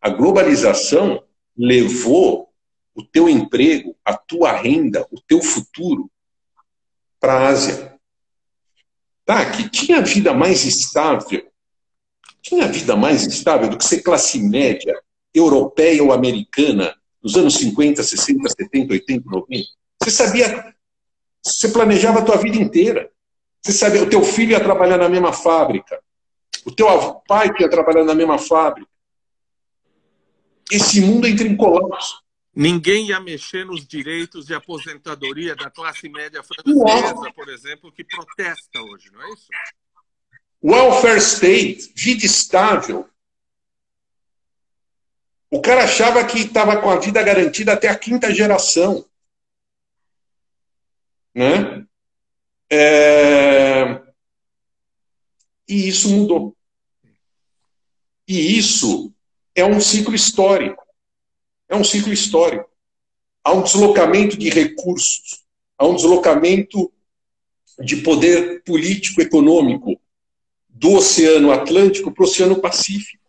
[0.00, 1.24] A globalização
[1.56, 2.48] levou
[2.94, 6.10] o teu emprego, a tua renda, o teu futuro
[7.18, 7.98] para a Ásia.
[9.24, 11.49] Tá, que tinha vida mais estável,
[12.42, 14.94] tinha vida mais estável do que ser classe média
[15.34, 19.68] europeia ou americana nos anos 50, 60, 70, 80, 90.
[20.02, 20.74] Você sabia,
[21.42, 23.10] você planejava a tua vida inteira.
[23.60, 26.02] Você sabia, o teu filho ia trabalhar na mesma fábrica.
[26.64, 26.86] O teu
[27.26, 28.88] pai ia trabalhar na mesma fábrica.
[30.70, 32.22] Esse mundo entra em colapso.
[32.54, 38.80] Ninguém ia mexer nos direitos de aposentadoria da classe média francesa, por exemplo, que protesta
[38.80, 39.46] hoje, não é isso?
[40.62, 43.08] Welfare state, vida estável.
[45.50, 49.04] O cara achava que estava com a vida garantida até a quinta geração.
[51.34, 51.86] Né?
[52.70, 54.00] É...
[55.66, 56.56] E isso mudou.
[58.28, 59.12] E isso
[59.54, 60.86] é um ciclo histórico.
[61.68, 62.70] É um ciclo histórico.
[63.42, 65.44] Há um deslocamento de recursos,
[65.78, 66.92] há um deslocamento
[67.78, 69.98] de poder político econômico
[70.80, 73.22] do Oceano Atlântico para o Oceano Pacífico.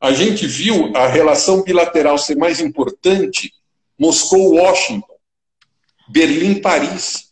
[0.00, 3.52] A gente viu a relação bilateral ser mais importante
[3.98, 5.18] Moscou-Washington,
[6.08, 7.30] Berlim-Paris.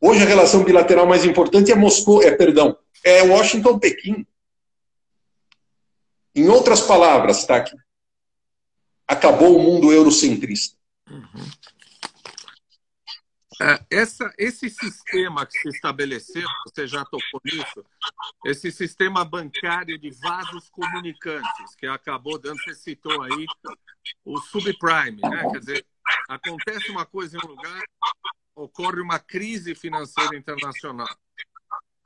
[0.00, 4.26] Hoje a relação bilateral mais importante é Moscou, é perdão, é Washington-Pequim.
[6.34, 7.76] Em outras palavras, tá aqui.
[9.06, 10.74] Acabou o mundo eurocentrista.
[11.10, 11.50] Uhum.
[13.60, 17.84] É, essa, esse sistema que se estabeleceu, você já tocou nisso,
[18.44, 23.46] esse sistema bancário de vasos comunicantes, que acabou dando, você citou aí,
[24.24, 25.48] o subprime, né?
[25.50, 25.86] Quer dizer,
[26.28, 27.82] acontece uma coisa em um lugar,
[28.54, 31.08] ocorre uma crise financeira internacional.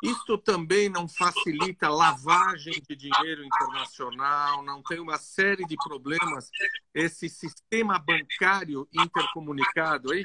[0.02, 6.48] Isto também não facilita lavagem de dinheiro internacional, não tem uma série de problemas
[6.94, 10.22] esse sistema bancário intercomunicado aí?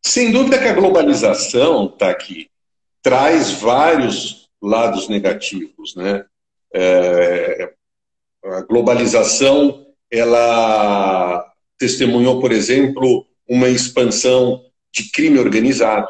[0.00, 2.50] Sem dúvida que a globalização está aqui,
[3.00, 6.24] traz vários lados negativos, né?
[6.74, 7.72] É,
[8.44, 16.08] a globalização, ela testemunhou, por exemplo, uma expansão de crime organizado.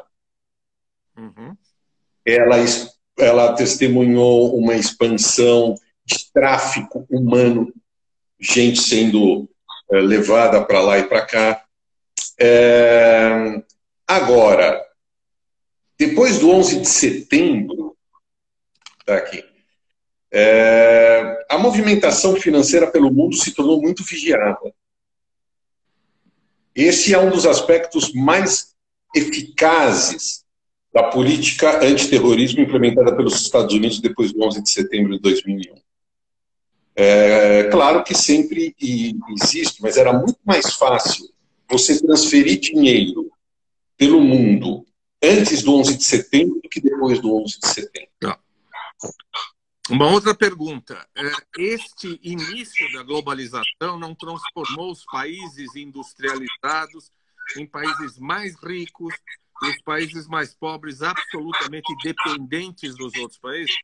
[1.16, 1.56] Uhum
[2.24, 2.56] ela,
[3.18, 7.72] ela testemunhou uma expansão de tráfico humano,
[8.40, 9.48] gente sendo
[9.90, 11.61] é, levada para lá e para cá.
[12.38, 13.62] É,
[14.06, 14.82] agora,
[15.98, 17.96] depois do 11 de setembro,
[19.04, 19.44] tá aqui,
[20.30, 24.72] é, a movimentação financeira pelo mundo se tornou muito vigiada.
[26.74, 28.74] Esse é um dos aspectos mais
[29.14, 30.42] eficazes
[30.92, 35.74] da política antiterrorismo implementada pelos Estados Unidos depois do 11 de setembro de 2001.
[36.94, 38.74] É, claro que sempre
[39.30, 41.31] existe, mas era muito mais fácil
[41.72, 43.30] você transferir dinheiro
[43.96, 44.86] pelo mundo
[45.22, 48.38] antes do 11 de setembro do que depois do 11 de setembro.
[49.90, 51.06] Uma outra pergunta.
[51.16, 51.22] É,
[51.58, 57.10] este início da globalização não transformou os países industrializados
[57.56, 59.14] em países mais ricos
[59.62, 63.74] e os países mais pobres absolutamente dependentes dos outros países?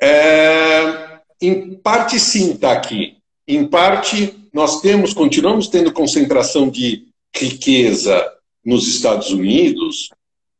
[0.00, 3.19] É, em parte sim, está aqui.
[3.52, 8.32] Em parte, nós temos, continuamos tendo concentração de riqueza
[8.64, 10.10] nos Estados Unidos,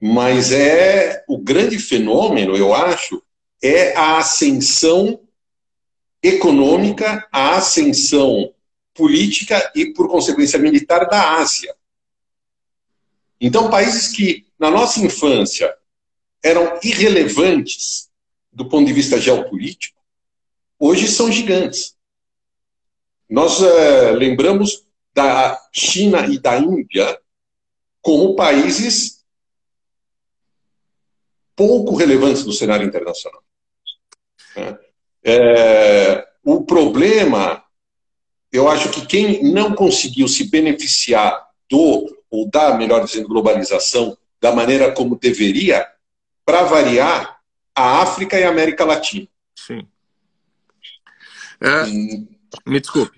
[0.01, 3.23] mas é o grande fenômeno, eu acho,
[3.63, 5.21] é a ascensão
[6.21, 8.53] econômica, a ascensão
[8.93, 11.73] política e, por consequência, militar da Ásia.
[13.41, 15.73] Então, países que, na nossa infância,
[16.43, 18.11] eram irrelevantes
[18.53, 19.97] do ponto de vista geopolítico,
[20.77, 22.00] hoje são gigantes.
[23.31, 27.21] Nós é, lembramos da China e da Índia
[28.03, 29.25] como países
[31.55, 33.43] pouco relevantes no cenário internacional.
[35.23, 37.63] É, o problema,
[38.51, 44.53] eu acho que quem não conseguiu se beneficiar do, ou da, melhor dizendo, globalização, da
[44.53, 45.87] maneira como deveria,
[46.45, 47.41] para variar,
[47.75, 49.29] a África e a América Latina.
[49.55, 49.87] Sim.
[51.61, 52.40] É, hum.
[52.67, 53.17] Me desculpe.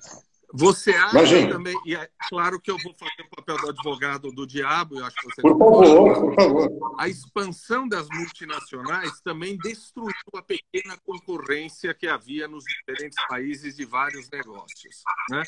[0.54, 1.52] Você acha Imagina.
[1.54, 5.06] também, e é claro que eu vou fazer o papel do advogado do diabo, eu
[5.06, 6.94] acho que você Por favor, por favor.
[6.98, 13.86] A expansão das multinacionais também destruiu a pequena concorrência que havia nos diferentes países de
[13.86, 15.02] vários negócios.
[15.30, 15.42] Né?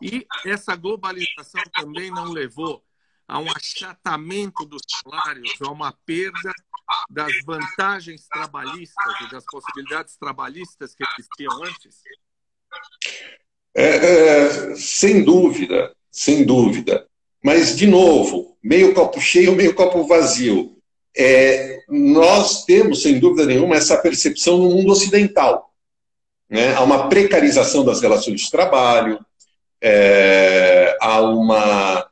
[0.00, 2.84] E essa globalização também não levou
[3.26, 6.52] a um achatamento dos salários, a uma perda
[7.10, 12.02] das vantagens trabalhistas e das possibilidades trabalhistas que existiam antes?
[13.74, 17.06] É, é, sem dúvida, sem dúvida.
[17.42, 20.76] Mas, de novo, meio copo cheio, meio copo vazio.
[21.16, 25.72] É, nós temos, sem dúvida nenhuma, essa percepção no mundo ocidental.
[26.50, 26.74] Né?
[26.74, 29.24] Há uma precarização das relações de trabalho,
[29.80, 32.10] é, há, uma,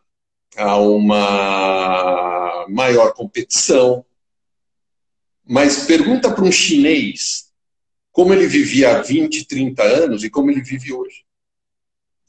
[0.56, 4.04] há uma maior competição.
[5.44, 7.45] Mas pergunta para um chinês
[8.16, 11.22] como ele vivia há 20, 30 anos e como ele vive hoje.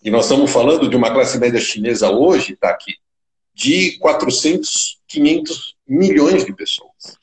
[0.04, 2.95] E nós estamos falando de uma classe média chinesa hoje, está aqui,
[3.54, 7.17] de 400, 500 milhões de pessoas.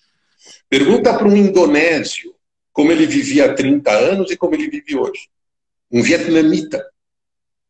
[0.66, 2.34] Pergunta para um indonésio
[2.72, 5.28] como ele vivia há 30 anos e como ele vive hoje.
[5.92, 6.82] Um vietnamita.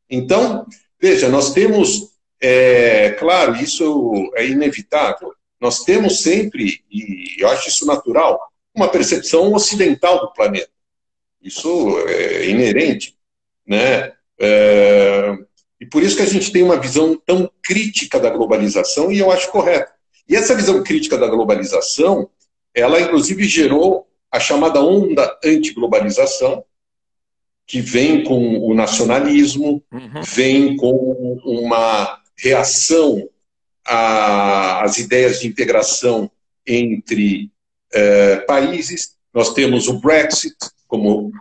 [0.09, 0.64] Então,
[1.00, 7.85] veja, nós temos, é, claro, isso é inevitável, nós temos sempre, e eu acho isso
[7.85, 8.40] natural,
[8.72, 10.72] uma percepção ocidental do planeta.
[11.44, 13.14] Isso é inerente.
[13.66, 14.12] Né?
[14.40, 15.37] É,
[15.80, 19.30] e por isso que a gente tem uma visão tão crítica da globalização, e eu
[19.30, 19.92] acho correto.
[20.26, 22.30] E essa visão crítica da globalização,
[22.74, 26.64] ela inclusive gerou a chamada onda anti-globalização,
[27.66, 30.22] que vem com o nacionalismo, uhum.
[30.22, 33.28] vem com uma reação
[33.85, 36.30] às ideias de integração
[36.66, 37.50] entre
[37.92, 39.16] é, países.
[39.33, 40.57] Nós temos o Brexit
[40.94, 41.33] como,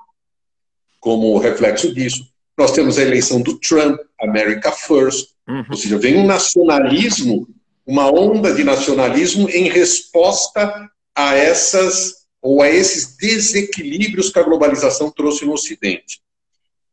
[0.99, 2.27] como reflexo disso.
[2.57, 5.63] Nós temos a eleição do Trump, America First, uhum.
[5.69, 7.47] ou seja, vem um nacionalismo,
[7.85, 15.09] uma onda de nacionalismo em resposta a essas ou a esses desequilíbrios que a globalização
[15.11, 16.21] trouxe no Ocidente.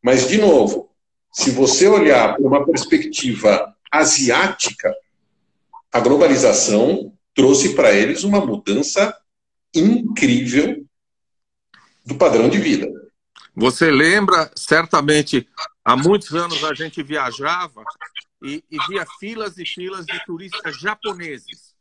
[0.01, 0.89] Mas, de novo,
[1.33, 4.93] se você olhar por uma perspectiva asiática,
[5.91, 9.13] a globalização trouxe para eles uma mudança
[9.73, 10.85] incrível
[12.05, 12.87] do padrão de vida.
[13.55, 15.47] Você lembra, certamente,
[15.83, 17.83] há muitos anos a gente viajava
[18.41, 21.75] e, e via filas e filas de turistas japoneses.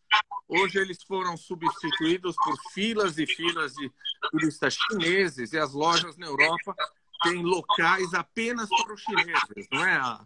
[0.49, 3.91] Hoje eles foram substituídos por filas e filas de
[4.33, 6.75] turistas chineses e as lojas na Europa
[7.23, 10.21] têm locais apenas para os chineses, não é?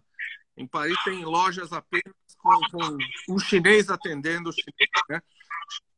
[0.57, 5.21] Em Paris tem lojas apenas com, com um chinês atendendo o chinês, né?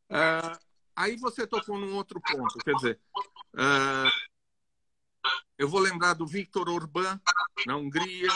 [0.10, 0.60] Uh,
[0.96, 3.00] aí você tocou num outro ponto, quer dizer,
[5.58, 7.20] eu vou lembrar do Victor Orbán,
[7.66, 8.30] na Hungria.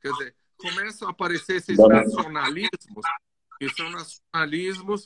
[0.00, 3.04] Quer dizer, começam a aparecer esses nacionalismos,
[3.58, 5.02] que são nacionalismos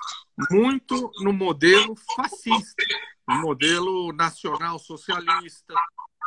[0.51, 2.85] muito no modelo fascista,
[3.29, 5.75] no modelo nacional socialista.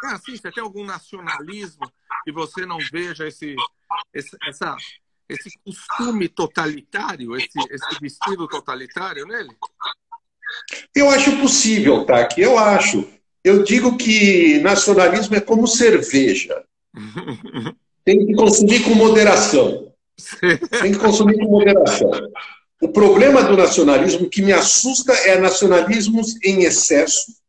[0.04, 1.92] É assim, você tem algum nacionalismo
[2.24, 3.56] que você não veja esse,
[4.14, 4.76] esse, essa,
[5.28, 9.56] esse costume totalitário, esse, esse vestido totalitário nele?
[10.94, 13.21] Eu acho possível, Taki, eu acho.
[13.44, 16.64] Eu digo que nacionalismo é como cerveja.
[18.04, 19.94] Tem que consumir com moderação.
[20.82, 22.12] Tem que consumir com moderação.
[22.82, 27.42] O problema do nacionalismo que me assusta é nacionalismos em excesso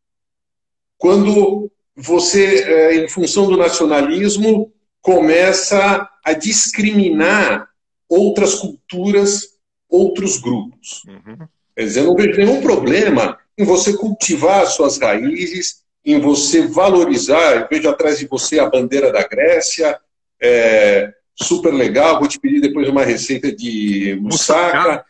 [0.98, 7.68] quando você, é, em função do nacionalismo, começa a discriminar
[8.08, 9.48] outras culturas,
[9.88, 11.02] outros grupos.
[11.08, 11.38] Uhum.
[11.74, 17.56] Quer dizer, eu não vejo nenhum problema em você cultivar suas raízes, em você valorizar.
[17.56, 19.98] Eu vejo atrás de você a bandeira da Grécia,
[20.40, 22.18] é, super legal.
[22.18, 25.04] Vou te pedir depois uma receita de moussaka.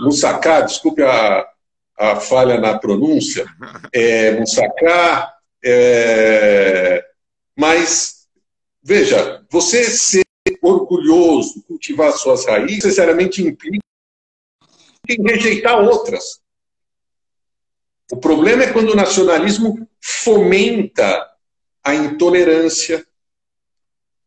[0.00, 1.46] Moussaka, desculpe a,
[1.98, 3.46] a falha na pronúncia.
[3.92, 5.34] É, moussaka.
[5.64, 7.04] É,
[7.56, 8.28] mas,
[8.82, 10.22] veja, você ser
[10.62, 13.84] orgulhoso, cultivar suas raízes, necessariamente implica
[15.08, 16.40] em rejeitar outras.
[18.10, 21.26] O problema é quando o nacionalismo fomenta
[21.84, 23.06] a intolerância,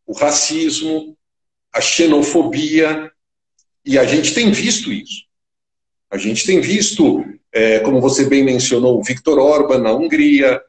[0.06, 1.16] o racismo,
[1.72, 3.10] a xenofobia,
[3.84, 5.24] e a gente tem visto isso.
[6.10, 10.60] A gente tem visto, é, como você bem mencionou, o Viktor Orban na Hungria,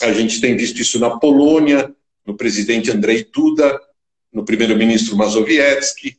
[0.00, 1.94] a gente tem visto isso na Polônia,
[2.24, 3.78] no presidente Andrei Duda,
[4.32, 6.18] no primeiro-ministro Mazowiecki,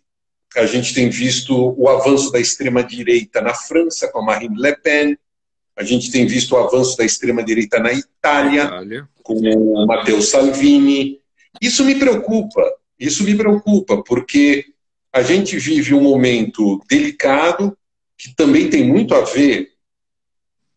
[0.56, 5.18] a gente tem visto o avanço da extrema-direita na França, com a Marine Le Pen,
[5.76, 11.20] a gente tem visto o avanço da extrema-direita na Itália, Itália, com o Matteo Salvini.
[11.62, 12.62] Isso me preocupa,
[13.00, 14.66] isso me preocupa, porque
[15.12, 17.78] a gente vive um momento delicado,
[18.18, 19.70] que também tem muito a ver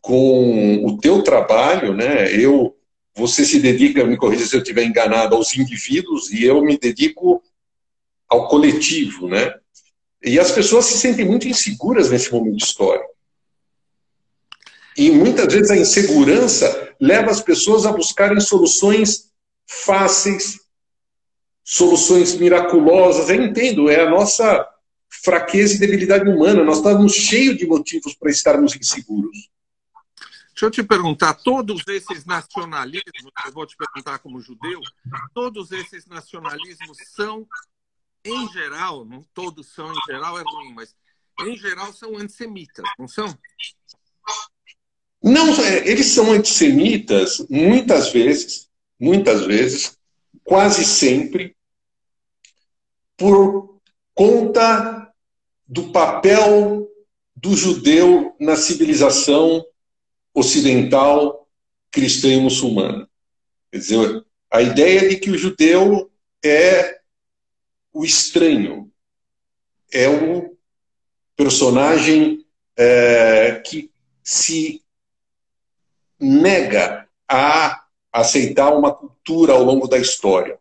[0.01, 2.33] com o teu trabalho, né?
[2.35, 2.75] Eu,
[3.15, 7.43] você se dedica, me corrija se eu estiver enganado, aos indivíduos e eu me dedico
[8.29, 9.55] ao coletivo, né?
[10.25, 13.18] E as pessoas se sentem muito inseguras nesse momento histórico.
[14.99, 19.31] E muitas vezes a insegurança leva as pessoas a buscarem soluções
[19.65, 20.59] fáceis,
[21.63, 23.31] soluções miraculosas.
[23.31, 24.69] Eu entendo, é a nossa
[25.09, 26.65] fraqueza e debilidade humana.
[26.65, 29.49] Nós estamos cheios de motivos para estarmos inseguros.
[30.51, 34.81] Deixa eu te perguntar, todos esses nacionalismos, eu vou te perguntar como judeu,
[35.33, 37.47] todos esses nacionalismos são,
[38.25, 40.97] em geral, não todos são em geral, é ruim, mas
[41.43, 43.33] em geral são antissemitas, não são?
[45.23, 49.97] Não, é, eles são antissemitas muitas vezes, muitas vezes,
[50.45, 51.57] quase sempre,
[53.17, 53.81] por
[54.15, 55.13] conta
[55.67, 56.89] do papel
[57.37, 59.65] do judeu na civilização
[60.33, 61.49] ocidental,
[61.91, 63.09] cristã e muçulmana.
[63.71, 66.11] Quer dizer, a ideia de que o judeu
[66.45, 67.01] é
[67.93, 68.91] o estranho,
[69.93, 70.57] é o
[71.37, 72.45] personagem
[72.77, 73.91] é, que
[74.23, 74.83] se
[76.21, 80.59] nega a aceitar uma cultura ao longo da história.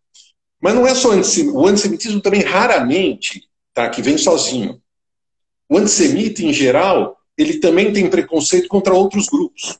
[0.60, 4.82] Mas não é só antissemitismo, o antissemitismo também raramente tá, que vem sozinho.
[5.70, 9.78] O antissemita, em geral, ele também tem preconceito contra outros grupos.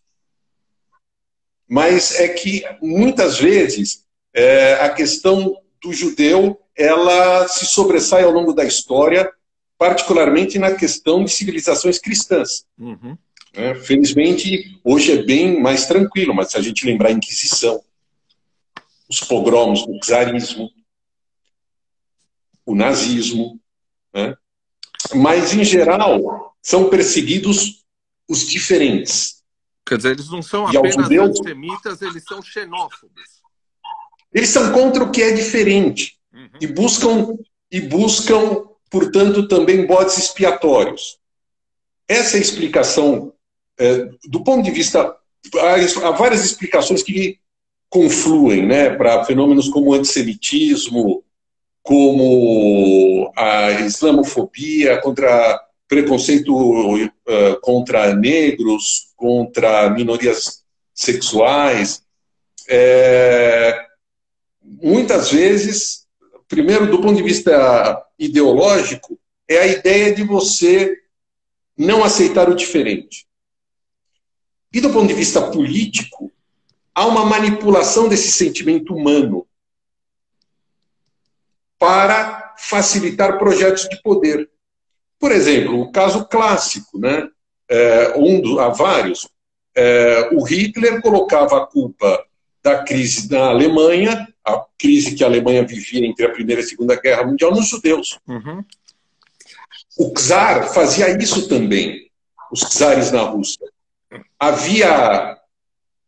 [1.68, 8.54] Mas é que, muitas vezes, é, a questão do judeu ela se sobressai ao longo
[8.54, 9.32] da história,
[9.78, 12.66] particularmente na questão de civilizações cristãs.
[12.78, 13.18] Uhum.
[13.58, 17.84] É, felizmente, hoje é bem mais tranquilo, mas se a gente lembrar a Inquisição,
[19.10, 20.70] os pogroms, o czarismo,
[22.64, 23.60] o nazismo,
[24.14, 24.38] né?
[25.16, 27.84] mas, em geral, são perseguidos
[28.30, 29.44] os diferentes.
[29.84, 33.24] Quer dizer, eles não são e apenas judeus, antissemitas, eles são xenófobos.
[34.32, 36.50] Eles são contra o que é diferente uhum.
[36.62, 37.38] e buscam
[37.72, 41.18] e buscam, portanto, também bodes expiatórios.
[42.08, 43.34] Essa é a explicação
[43.78, 45.16] é, do ponto de vista.
[45.56, 47.40] Há, há várias explicações que
[47.90, 51.24] confluem né, para fenômenos como o antissemitismo,
[51.82, 60.64] como a islamofobia, contra preconceito uh, contra negros, contra minorias
[60.94, 62.04] sexuais.
[62.68, 63.86] É,
[64.62, 66.06] muitas vezes,
[66.48, 69.18] primeiro, do ponto de vista ideológico,
[69.48, 70.98] é a ideia de você
[71.78, 73.26] não aceitar o diferente.
[74.74, 76.32] E do ponto de vista político,
[76.94, 79.48] há uma manipulação desse sentimento humano
[81.80, 84.50] para facilitar projetos de poder.
[85.20, 87.30] Por exemplo, o caso clássico, né?
[87.70, 89.28] É, um do, há vários.
[89.76, 92.26] É, o Hitler colocava a culpa
[92.64, 96.68] da crise na Alemanha, a crise que a Alemanha vivia entre a Primeira e a
[96.68, 98.20] Segunda Guerra Mundial, nos judeus.
[98.28, 98.64] Uhum.
[99.98, 102.10] O czar fazia isso também,
[102.52, 103.68] os czares na Rússia
[104.40, 105.40] havia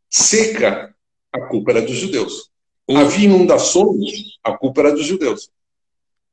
[0.09, 0.95] seca,
[1.31, 2.49] a culpa era dos judeus.
[2.87, 2.97] O...
[2.97, 5.49] Havia inundações, a culpa era dos judeus.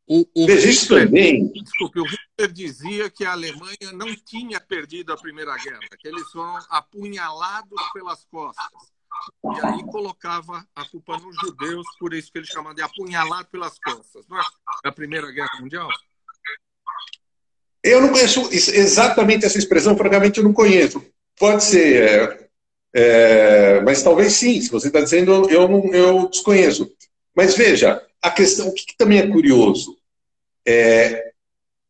[0.09, 1.53] O, o Veja isso também.
[1.53, 6.30] Desculpe, o Hitler dizia que a Alemanha não tinha perdido a Primeira Guerra, que eles
[6.30, 8.66] foram apunhalados pelas costas.
[9.44, 13.78] e aí colocava a culpa nos judeus, por isso que ele chamava de apunhalado pelas
[13.80, 14.24] costas.
[14.28, 14.42] Não é
[14.84, 15.88] a Primeira Guerra Mundial?
[17.82, 21.05] Eu não conheço exatamente essa expressão, francamente eu não conheço.
[21.39, 22.49] Pode ser, é,
[22.95, 26.91] é, mas talvez sim, se você está dizendo, eu, eu desconheço.
[27.34, 29.97] Mas veja, a questão, o que, que também é curioso,
[30.66, 31.32] é,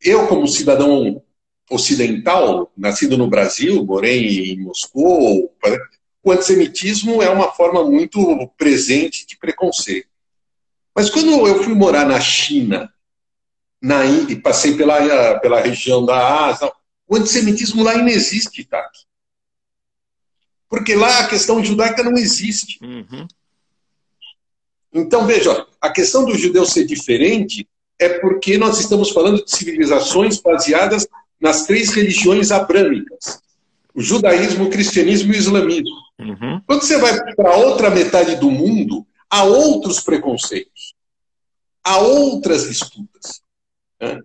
[0.01, 1.23] eu como cidadão
[1.71, 5.53] ocidental, nascido no Brasil, morei em Moscou,
[6.23, 10.09] o antissemitismo é uma forma muito presente de preconceito.
[10.95, 12.93] Mas quando eu fui morar na China,
[13.81, 16.73] na Índia, passei pela, pela região da Ásia,
[17.07, 18.91] o antissemitismo lá inexiste, tá?
[20.69, 22.79] Porque lá a questão judaica não existe.
[22.83, 23.27] Uhum.
[24.93, 30.41] Então, veja, a questão do judeu ser diferente é porque nós estamos falando de civilizações
[30.41, 31.07] baseadas
[31.41, 33.41] nas três religiões abrâmicas:
[33.95, 35.97] o judaísmo, o cristianismo e o islamismo.
[36.19, 36.61] Uhum.
[36.67, 40.95] Quando você vai para outra metade do mundo, há outros preconceitos,
[41.85, 43.41] há outras disputas.
[44.01, 44.19] Né?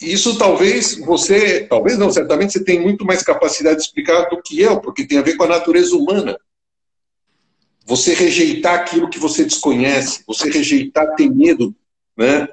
[0.00, 4.60] Isso talvez você, talvez não, certamente você tem muito mais capacidade de explicar do que
[4.60, 6.38] eu, porque tem a ver com a natureza humana.
[7.86, 11.74] Você rejeitar aquilo que você desconhece, você rejeitar ter medo,
[12.16, 12.46] né?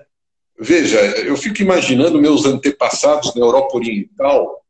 [0.57, 4.63] Veja, eu fico imaginando meus antepassados na Europa Oriental,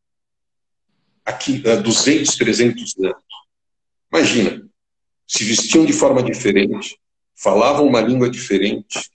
[1.25, 3.23] aqui há 200, 300 anos.
[4.11, 4.67] Imagina,
[5.27, 6.97] se vestiam de forma diferente,
[7.35, 9.11] falavam uma língua diferente,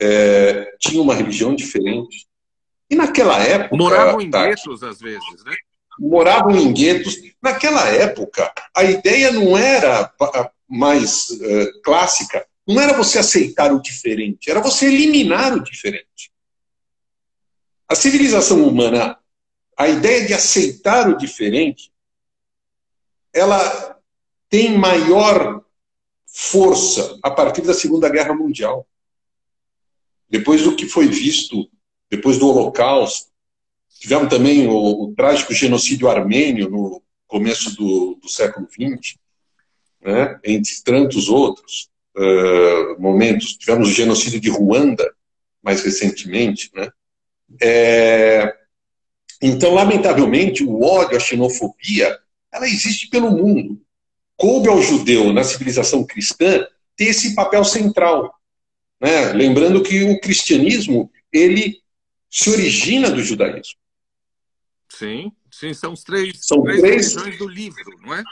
[0.00, 2.26] é, tinham uma religião diferente.
[2.90, 3.76] E naquela época.
[3.76, 5.54] Moravam em tá, guetos, às vezes, né?
[5.98, 7.16] Moravam em guetos.
[7.42, 10.12] Naquela época, a ideia não era
[10.68, 16.32] mais uh, clássica não era você aceitar o diferente, era você eliminar o diferente.
[17.86, 19.18] A civilização humana,
[19.76, 21.92] a ideia de aceitar o diferente,
[23.32, 24.00] ela
[24.48, 25.62] tem maior
[26.26, 28.86] força a partir da Segunda Guerra Mundial.
[30.28, 31.68] Depois do que foi visto,
[32.10, 33.30] depois do Holocausto,
[34.00, 39.16] tivemos também o, o trágico genocídio armênio no começo do, do século XX,
[40.00, 43.56] né, entre tantos outros uh, momentos.
[43.56, 45.12] Tivemos o genocídio de Ruanda,
[45.62, 46.70] mais recentemente.
[46.74, 46.90] Né?
[47.60, 48.54] É,
[49.42, 52.18] então, lamentavelmente, o ódio, a xenofobia,
[52.52, 53.80] ela existe pelo mundo.
[54.36, 56.66] Coube ao judeu, na civilização cristã,
[56.96, 58.34] ter esse papel central.
[59.00, 59.32] Né?
[59.32, 61.80] Lembrando que o cristianismo, ele
[62.30, 63.78] se origina do judaísmo.
[64.88, 68.22] Sim, sim, são os três, são três, três religiões do livro, não é?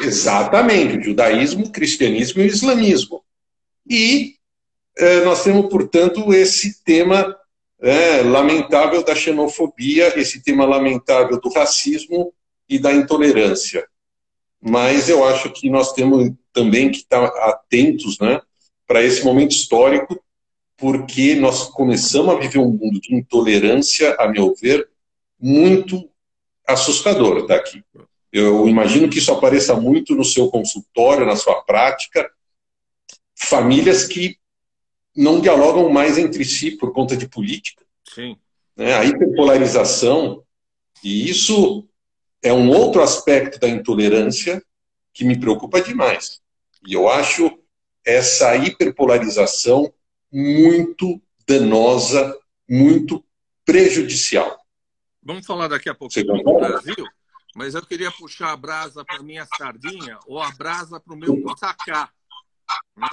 [0.00, 3.22] Exatamente, o judaísmo, o cristianismo e o islamismo.
[3.88, 4.34] E
[4.98, 7.36] eh, nós temos, portanto, esse tema
[7.80, 12.32] eh, lamentável da xenofobia, esse tema lamentável do racismo
[12.68, 13.86] e da intolerância.
[14.60, 18.40] Mas eu acho que nós temos também que estar atentos né,
[18.86, 20.22] para esse momento histórico,
[20.76, 24.88] porque nós começamos a viver um mundo de intolerância, a meu ver,
[25.40, 26.08] muito
[26.66, 27.82] assustador daqui.
[28.32, 32.30] Eu imagino que isso apareça muito no seu consultório, na sua prática.
[33.34, 34.36] Famílias que
[35.16, 37.84] não dialogam mais entre si por conta de política.
[38.14, 38.36] Sim.
[38.76, 38.94] Né?
[38.94, 40.42] A hiperpolarização,
[41.02, 41.88] e isso
[42.42, 44.62] é um outro aspecto da intolerância
[45.14, 46.40] que me preocupa demais.
[46.86, 47.58] E eu acho
[48.06, 49.92] essa hiperpolarização
[50.32, 52.38] muito danosa,
[52.68, 53.24] muito
[53.64, 54.56] prejudicial.
[55.20, 57.04] Vamos falar daqui a pouco do Brasil,
[57.56, 61.42] mas eu queria puxar a brasa para minha sardinha ou a brasa para o meu
[61.56, 62.08] tacá.
[62.96, 63.08] Né?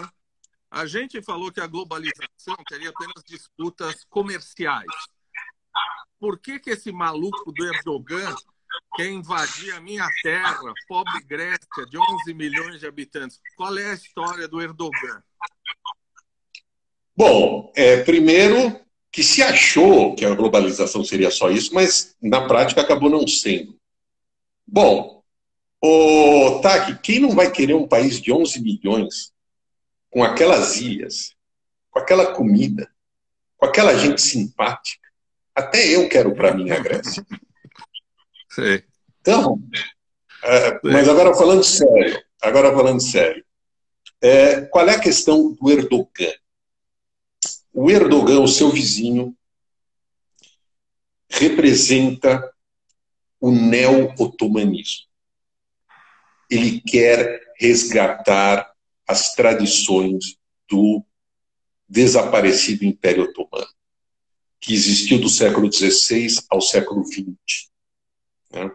[0.70, 4.86] A gente falou que a globalização teria apenas disputas comerciais.
[6.20, 8.36] Por que, que esse maluco do Erdogan
[8.96, 13.40] quer invadir a minha terra, pobre Grécia, de 11 milhões de habitantes?
[13.56, 15.24] Qual é a história do Erdogan?
[17.16, 18.80] Bom, é, primeiro
[19.12, 23.80] que se achou que a globalização seria só isso, mas na prática acabou não sendo.
[24.66, 25.24] Bom,
[25.80, 29.32] o Taki, quem não vai querer um país de 11 milhões
[30.10, 31.36] com aquelas ilhas,
[31.92, 32.90] com aquela comida,
[33.58, 35.08] com aquela gente simpática?
[35.54, 37.24] Até eu quero para mim a Grécia.
[39.22, 39.60] Então,
[40.44, 43.44] é, mas agora falando sério, agora falando sério,
[44.22, 46.34] é, qual é a questão do Erdogan?
[47.74, 49.36] O Erdogan, o seu vizinho,
[51.30, 52.54] representa
[53.40, 55.08] o neo-otomanismo.
[56.50, 58.72] Ele quer resgatar
[59.08, 60.38] as tradições
[60.70, 61.04] do
[61.90, 63.68] desaparecido Império Otomano,
[64.60, 67.73] que existiu do século XVI ao século XX.
[68.54, 68.72] Né?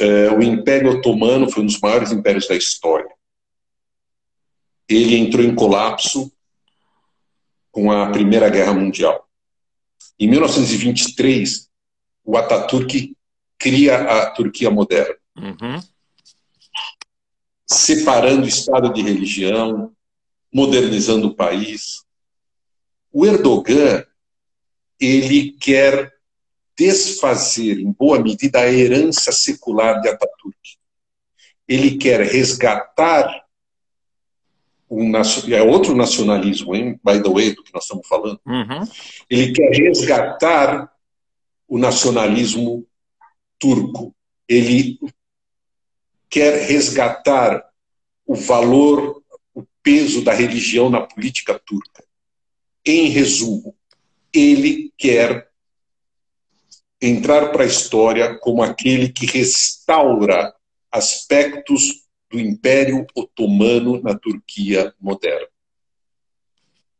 [0.00, 3.10] é, o Império Otomano foi um dos maiores impérios da história.
[4.88, 6.32] Ele entrou em colapso
[7.70, 9.28] com a Primeira Guerra Mundial.
[10.18, 11.68] Em 1923,
[12.24, 13.16] o Ataturk
[13.58, 15.80] cria a Turquia moderna, uhum.
[17.66, 19.92] separando o Estado de religião,
[20.52, 22.04] modernizando o país.
[23.10, 24.04] O Erdogan
[25.00, 26.12] ele quer
[26.78, 30.56] desfazer, em boa medida, a herança secular de Ataturk.
[31.68, 33.42] Ele quer resgatar
[34.92, 35.10] um,
[35.50, 37.00] é outro nacionalismo, hein?
[37.02, 38.38] by the way, do que nós estamos falando.
[38.44, 38.86] Uhum.
[39.30, 40.92] Ele quer resgatar
[41.66, 42.86] o nacionalismo
[43.58, 44.14] turco.
[44.46, 44.98] Ele
[46.28, 47.64] quer resgatar
[48.26, 49.22] o valor,
[49.54, 52.04] o peso da religião na política turca.
[52.84, 53.74] Em resumo,
[54.32, 55.51] ele quer
[57.02, 60.54] entrar para a história como aquele que restaura
[60.90, 65.48] aspectos do Império Otomano na Turquia moderna.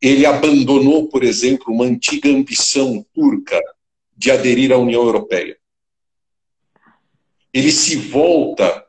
[0.00, 3.60] Ele abandonou, por exemplo, uma antiga ambição turca
[4.16, 5.56] de aderir à União Europeia.
[7.54, 8.84] Ele se volta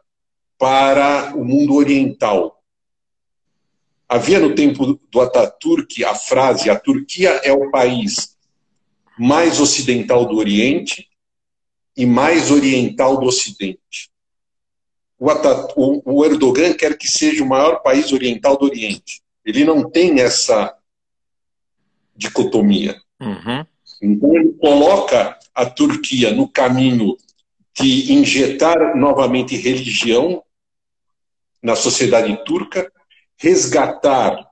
[0.57, 2.63] para o mundo oriental.
[4.09, 8.32] Havia no tempo do Ataturk a frase: a Turquia é o país
[9.17, 11.07] mais ocidental do Oriente
[11.95, 14.13] e mais oriental do Ocidente
[15.75, 19.21] o, Erdogan quer que seja o maior país oriental do Oriente.
[19.45, 20.75] Ele não tem essa
[22.15, 22.99] dicotomia.
[23.21, 23.65] Uhum.
[24.01, 27.15] Então, ele coloca a Turquia no caminho
[27.75, 30.43] de injetar novamente religião
[31.61, 32.91] na sociedade turca,
[33.37, 34.45] resgatar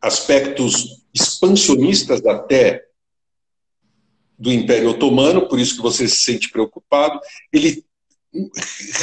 [0.00, 2.84] aspectos expansionistas até
[4.38, 7.18] do Império Otomano, por isso que você se sente preocupado.
[7.52, 7.84] Ele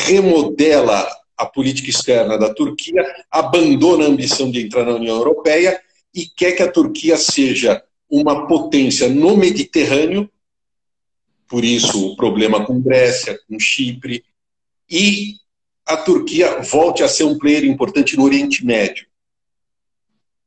[0.06, 1.08] remodela
[1.38, 5.80] a política externa da Turquia, abandona a ambição de entrar na União Europeia
[6.14, 10.30] e quer que a Turquia seja uma potência no Mediterrâneo,
[11.48, 14.24] por isso o problema com Grécia, com Chipre,
[14.90, 15.36] e
[15.86, 19.06] a Turquia volte a ser um player importante no Oriente Médio.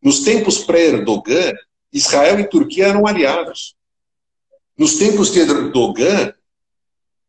[0.02, 1.52] Nos tempos pré-Erdogan,
[1.92, 3.76] Israel e Turquia eram aliados.
[4.78, 6.32] Nos tempos de Erdogan,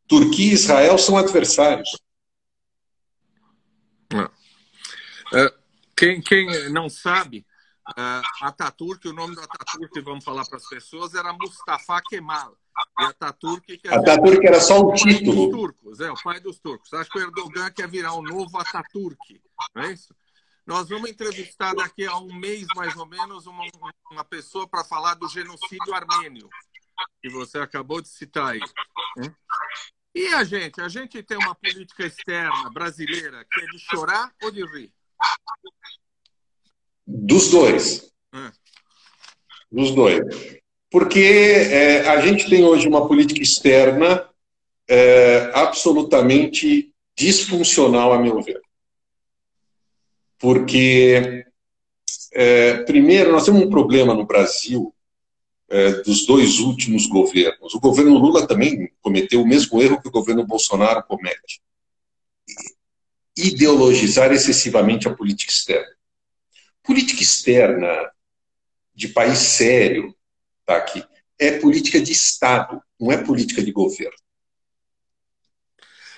[0.08, 1.98] Turquia e Israel são adversários.
[5.34, 5.54] É,
[5.96, 7.46] quem, quem não sabe,
[7.90, 12.56] uh, Ataturk, o nome do Ataturk, vamos falar para as pessoas, era Mustafa Kemal.
[13.00, 15.52] E Ataturk, que Ataturk era só o título.
[15.52, 16.94] turcos, é, o pai dos turcos.
[16.94, 19.42] Acho que o Erdogan quer virar o um novo Ataturk,
[19.76, 20.16] não é isso?
[20.66, 23.66] Nós vamos entrevistar daqui a um mês, mais ou menos, uma,
[24.12, 26.48] uma pessoa para falar do genocídio armênio,
[27.22, 28.62] que você acabou de citar aí.
[29.18, 29.36] Hein?
[30.16, 30.82] E a gente?
[30.82, 34.92] A gente tem uma política externa brasileira que é de chorar ou de rir?
[37.06, 38.12] Dos dois.
[38.34, 38.52] É.
[39.72, 40.20] Dos dois.
[40.90, 44.28] Porque é, a gente tem hoje uma política externa
[44.88, 48.60] é, absolutamente disfuncional, a meu ver.
[50.40, 51.46] Porque,
[52.34, 54.94] é, primeiro, nós temos um problema no Brasil
[56.06, 57.74] dos dois últimos governos.
[57.76, 61.62] O governo Lula também cometeu o mesmo erro que o governo Bolsonaro comete.
[63.38, 65.96] Ideologizar excessivamente a política externa.
[66.84, 68.12] Política externa
[68.96, 70.14] de país sério,
[70.66, 71.04] tá aqui,
[71.38, 74.18] é política de Estado, não é política de governo.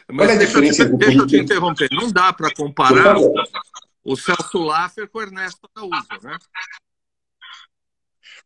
[0.09, 1.89] Mas é a deixa, diferença eu te, deixa eu te interromper.
[1.91, 3.17] Não dá para comparar
[4.03, 6.37] o Celso Laffer com o Ernesto Araújo, né?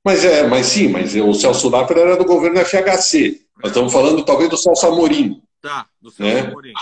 [0.05, 3.41] Mas é, mas sim, mas o Celso Laffer era do governo FHC.
[3.57, 5.41] Nós estamos falando talvez do Celso Amorim.
[5.59, 6.41] Tá, do Celso né?
[6.41, 6.73] Amorim.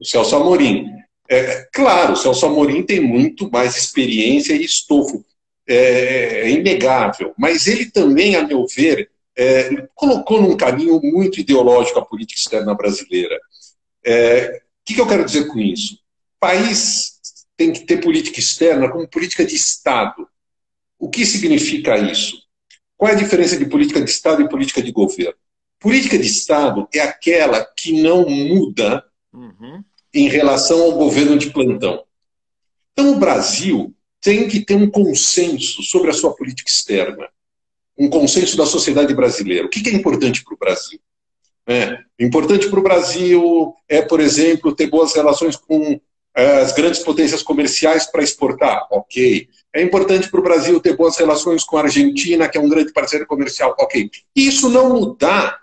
[0.00, 0.86] O Celso Amorim.
[1.28, 5.22] É, claro, o Celso Amorim tem muito mais experiência e estofo.
[5.68, 7.34] É, é inegável.
[7.38, 12.74] Mas ele também, a meu ver, é, colocou num caminho muito ideológico a política externa
[12.74, 13.38] brasileira.
[14.02, 15.94] É, o que, que eu quero dizer com isso?
[15.94, 17.20] O país
[17.54, 20.26] tem que ter política externa como política de Estado.
[21.00, 22.42] O que significa isso?
[22.94, 25.34] Qual é a diferença de política de Estado e política de governo?
[25.78, 29.82] Política de Estado é aquela que não muda uhum.
[30.12, 32.04] em relação ao governo de plantão.
[32.92, 37.26] Então, o Brasil tem que ter um consenso sobre a sua política externa,
[37.96, 39.66] um consenso da sociedade brasileira.
[39.66, 41.00] O que é importante para o Brasil?
[41.66, 45.98] É, importante para o Brasil é, por exemplo, ter boas relações com
[46.34, 49.48] é, as grandes potências comerciais para exportar, ok.
[49.72, 52.92] É importante para o Brasil ter boas relações com a Argentina, que é um grande
[52.92, 54.10] parceiro comercial, ok.
[54.34, 55.58] Isso não mudar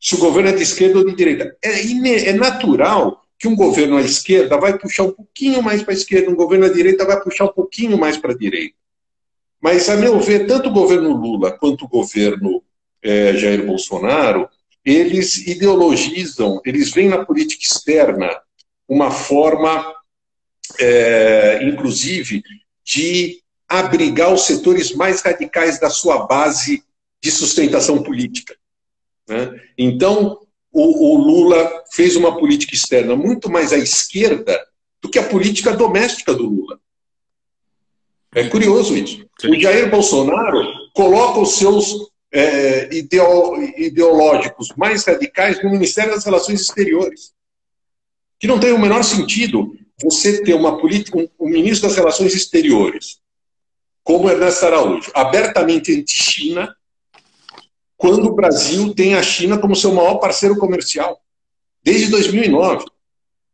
[0.00, 1.56] se o governo é de esquerda ou de direita.
[1.62, 5.96] É, é natural que um governo à esquerda vai puxar um pouquinho mais para a
[5.96, 8.74] esquerda, um governo à direita vai puxar um pouquinho mais para a direita.
[9.60, 12.62] Mas, a meu ver, tanto o governo Lula quanto o governo
[13.02, 14.48] é, Jair Bolsonaro,
[14.84, 18.30] eles ideologizam, eles veem na política externa
[18.88, 19.94] uma forma,
[20.78, 22.42] é, inclusive,
[22.90, 26.82] de abrigar os setores mais radicais da sua base
[27.22, 28.56] de sustentação política.
[29.28, 29.60] Né?
[29.78, 30.40] Então,
[30.72, 34.60] o, o, Lula fez uma política externa muito mais à esquerda
[35.00, 36.80] do que a política doméstica do Lula.
[38.34, 39.24] É curioso isso.
[39.40, 39.50] Sim.
[39.50, 40.60] O Jair Bolsonaro
[40.92, 47.32] coloca os seus é, ideológicos mais radicais no Ministério das Relações Exteriores.
[48.38, 52.34] Que não tem o menor sentido você ter uma política, um, um ministro das Relações
[52.34, 53.20] Exteriores,
[54.02, 56.74] como Ernesto Araújo, abertamente anti-China,
[57.96, 61.20] quando o Brasil tem a China como seu maior parceiro comercial,
[61.82, 62.86] desde 2009.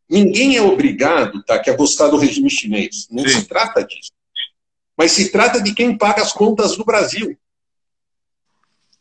[0.09, 3.09] Ninguém é obrigado tá, a gostar do regime chinês.
[3.11, 3.41] Não Sim.
[3.41, 4.13] se trata disso.
[4.97, 7.37] Mas se trata de quem paga as contas do Brasil.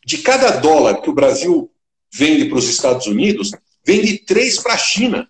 [0.03, 1.71] De cada dólar que o Brasil
[2.11, 3.51] vende para os Estados Unidos,
[3.85, 5.29] vende três para a China.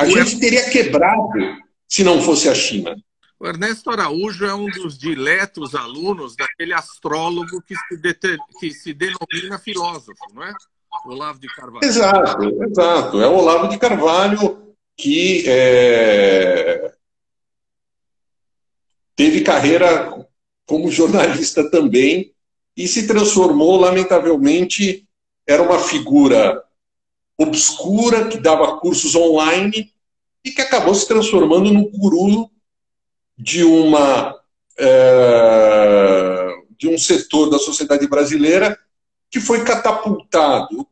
[0.00, 1.28] A gente teria quebrado
[1.86, 2.96] se não fosse a China.
[3.38, 8.38] O Ernesto Araújo é um dos diletos alunos daquele astrólogo que se, deter...
[8.58, 10.52] que se denomina filósofo, não é?
[11.06, 11.84] Olavo de Carvalho.
[11.84, 13.20] Exato, exato.
[13.20, 16.94] É o Olavo de Carvalho que é...
[19.14, 20.26] teve carreira
[20.66, 22.34] como jornalista também
[22.76, 25.06] e se transformou, lamentavelmente,
[25.46, 26.62] era uma figura
[27.40, 29.92] obscura que dava cursos online
[30.44, 32.50] e que acabou se transformando num guru
[33.36, 34.38] de uma
[34.78, 38.78] é, de um setor da sociedade brasileira
[39.30, 40.86] que foi catapultado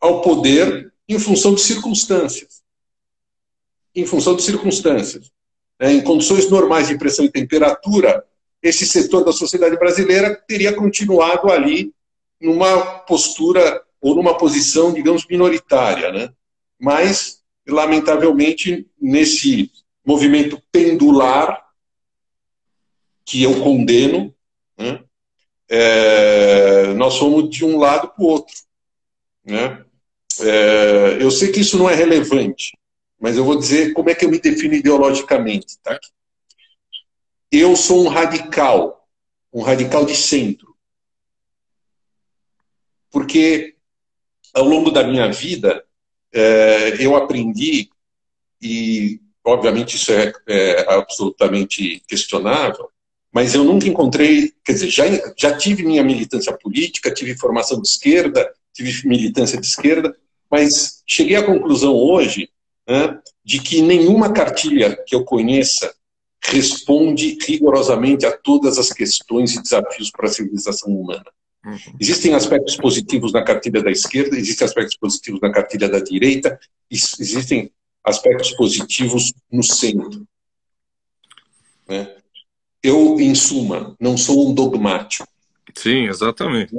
[0.00, 2.62] ao poder em função de circunstâncias.
[3.94, 5.30] Em função de circunstâncias.
[5.78, 8.24] É, em condições normais de pressão e temperatura,
[8.62, 11.92] esse setor da sociedade brasileira teria continuado ali
[12.40, 16.10] numa postura ou numa posição, digamos, minoritária.
[16.10, 16.32] Né?
[16.78, 19.70] Mas, lamentavelmente, nesse
[20.04, 21.70] movimento pendular,
[23.24, 24.34] que eu condeno,
[24.76, 25.04] né?
[25.68, 28.54] é, nós fomos de um lado para o outro.
[29.44, 29.84] Né?
[30.40, 32.76] É, eu sei que isso não é relevante,
[33.20, 35.78] mas eu vou dizer como é que eu me defino ideologicamente.
[35.82, 35.98] Tá?
[37.52, 39.06] Eu sou um radical,
[39.52, 40.74] um radical de centro.
[43.10, 43.76] Porque
[44.54, 45.84] ao longo da minha vida,
[46.32, 47.90] é, eu aprendi,
[48.60, 52.88] e obviamente isso é, é, absolutamente questionável,
[53.32, 55.04] mas eu nunca encontrei, quer dizer, já,
[55.38, 60.14] já tive minha militância política, tive formação de esquerda, tive militância de esquerda,
[60.50, 62.50] mas cheguei à conclusão hoje
[62.88, 65.94] né, de que nenhuma cartilha que eu conheça
[66.42, 71.26] responde rigorosamente a todas as questões e desafios para a civilização humana.
[72.00, 76.58] Existem aspectos positivos na cartilha da esquerda, existem aspectos positivos na cartilha da direita,
[76.90, 77.70] existem
[78.02, 80.26] aspectos positivos no centro.
[81.86, 82.16] Né?
[82.82, 85.28] Eu, em suma, não sou um dogmático.
[85.74, 86.74] Sim, exatamente.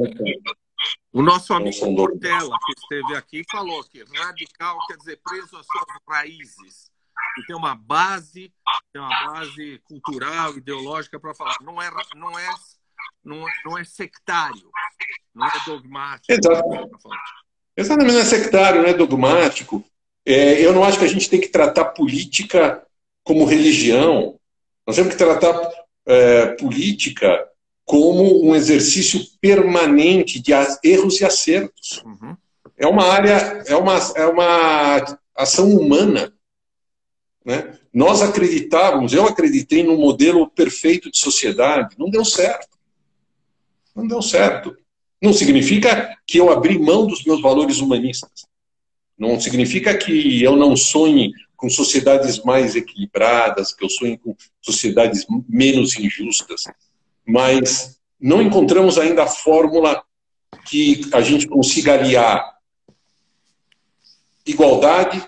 [1.13, 5.85] O nosso amigo Portela, que esteve aqui, falou que radical quer dizer preso às suas
[6.09, 6.89] raízes.
[7.37, 8.51] E tem uma base,
[8.91, 11.55] tem uma base cultural, ideológica para falar.
[11.61, 12.49] Não é, não é,
[13.23, 14.69] não é, não é sectário,
[15.33, 16.25] não é dogmático.
[16.29, 16.89] Exatamente.
[17.77, 19.83] Exatamente, não é sectário, não é dogmático.
[20.25, 22.85] É, eu não acho que a gente tem que tratar política
[23.23, 24.39] como religião.
[24.85, 25.71] Nós temos que tratar
[26.05, 27.47] é, política
[27.85, 30.51] como um exercício permanente de
[30.83, 32.01] erros e acertos.
[32.05, 32.35] Uhum.
[32.77, 36.33] É uma área, é uma, é uma ação humana.
[37.43, 37.77] Né?
[37.93, 42.77] Nós acreditávamos, eu acreditei num modelo perfeito de sociedade, não deu certo.
[43.95, 44.75] Não deu certo.
[45.21, 48.45] Não significa que eu abri mão dos meus valores humanistas.
[49.17, 55.25] Não significa que eu não sonhe com sociedades mais equilibradas, que eu sonhe com sociedades
[55.47, 56.63] menos injustas,
[57.23, 60.03] mas não encontramos ainda a fórmula
[60.65, 62.51] que a gente consiga aliar
[64.45, 65.23] igualdade,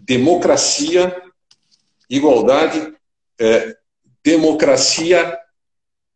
[0.00, 1.22] democracia,
[2.08, 2.94] igualdade,
[3.38, 3.76] é,
[4.24, 5.38] democracia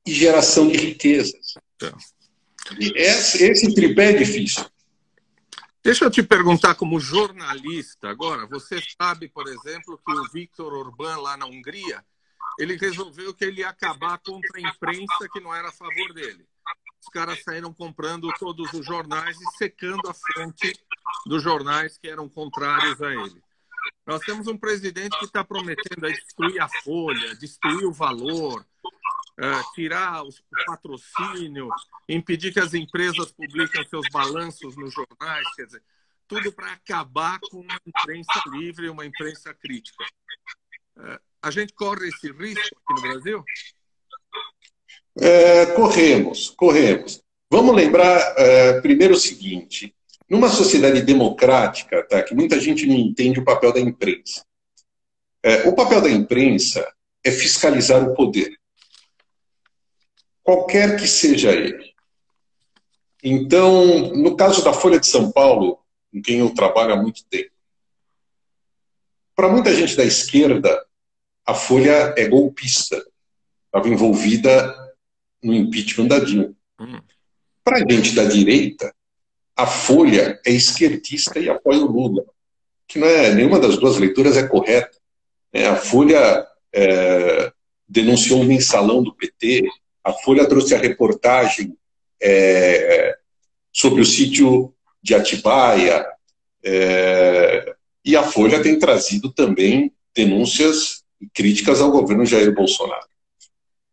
[0.06, 1.54] e geração de riquezas.
[1.82, 1.92] É.
[2.94, 4.64] Esse, esse tripé é difícil.
[5.82, 11.16] Deixa eu te perguntar, como jornalista, agora, você sabe, por exemplo, que o Viktor Orbán,
[11.16, 12.04] lá na Hungria,
[12.58, 16.46] ele resolveu que ele ia acabar contra a imprensa que não era a favor dele.
[17.00, 20.72] os caras saíram comprando todos os jornais e secando a fonte
[21.26, 23.42] dos jornais que eram contrários a ele.
[24.06, 28.64] Nós temos um presidente que está prometendo destruir a folha, destruir o valor,
[29.40, 31.68] uh, tirar os, patrocínio,
[32.08, 35.82] impedir que as empresas publiquem seus balanços nos jornais, quer dizer,
[36.28, 40.04] tudo para acabar com uma imprensa livre, uma imprensa crítica.
[40.96, 43.44] Uh, a gente corre esse risco aqui no Brasil?
[45.20, 47.22] É, corremos, corremos.
[47.50, 49.94] Vamos lembrar é, primeiro o seguinte:
[50.28, 54.44] numa sociedade democrática, tá, que muita gente não entende o papel da imprensa.
[55.42, 56.90] É, o papel da imprensa
[57.24, 58.56] é fiscalizar o poder,
[60.42, 61.92] qualquer que seja ele.
[63.22, 65.78] Então, no caso da Folha de São Paulo,
[66.12, 67.52] com quem eu trabalho há muito tempo,
[69.34, 70.84] para muita gente da esquerda,
[71.46, 73.02] a Folha é golpista,
[73.66, 74.74] estava envolvida
[75.42, 76.54] no impeachment da Dilma.
[76.80, 77.00] Hum.
[77.64, 78.94] Para a gente da direita,
[79.56, 82.24] a Folha é esquerdista e apoia o Lula,
[82.86, 84.98] que não é nenhuma das duas leituras é correta.
[85.52, 87.52] É, a Folha é,
[87.88, 89.68] denunciou um mensalão do PT,
[90.04, 91.76] a Folha trouxe a reportagem
[92.20, 93.16] é,
[93.72, 96.06] sobre o sítio de Atibaia,
[96.64, 97.74] é,
[98.04, 103.06] e a Folha tem trazido também denúncias e críticas ao governo Jair Bolsonaro.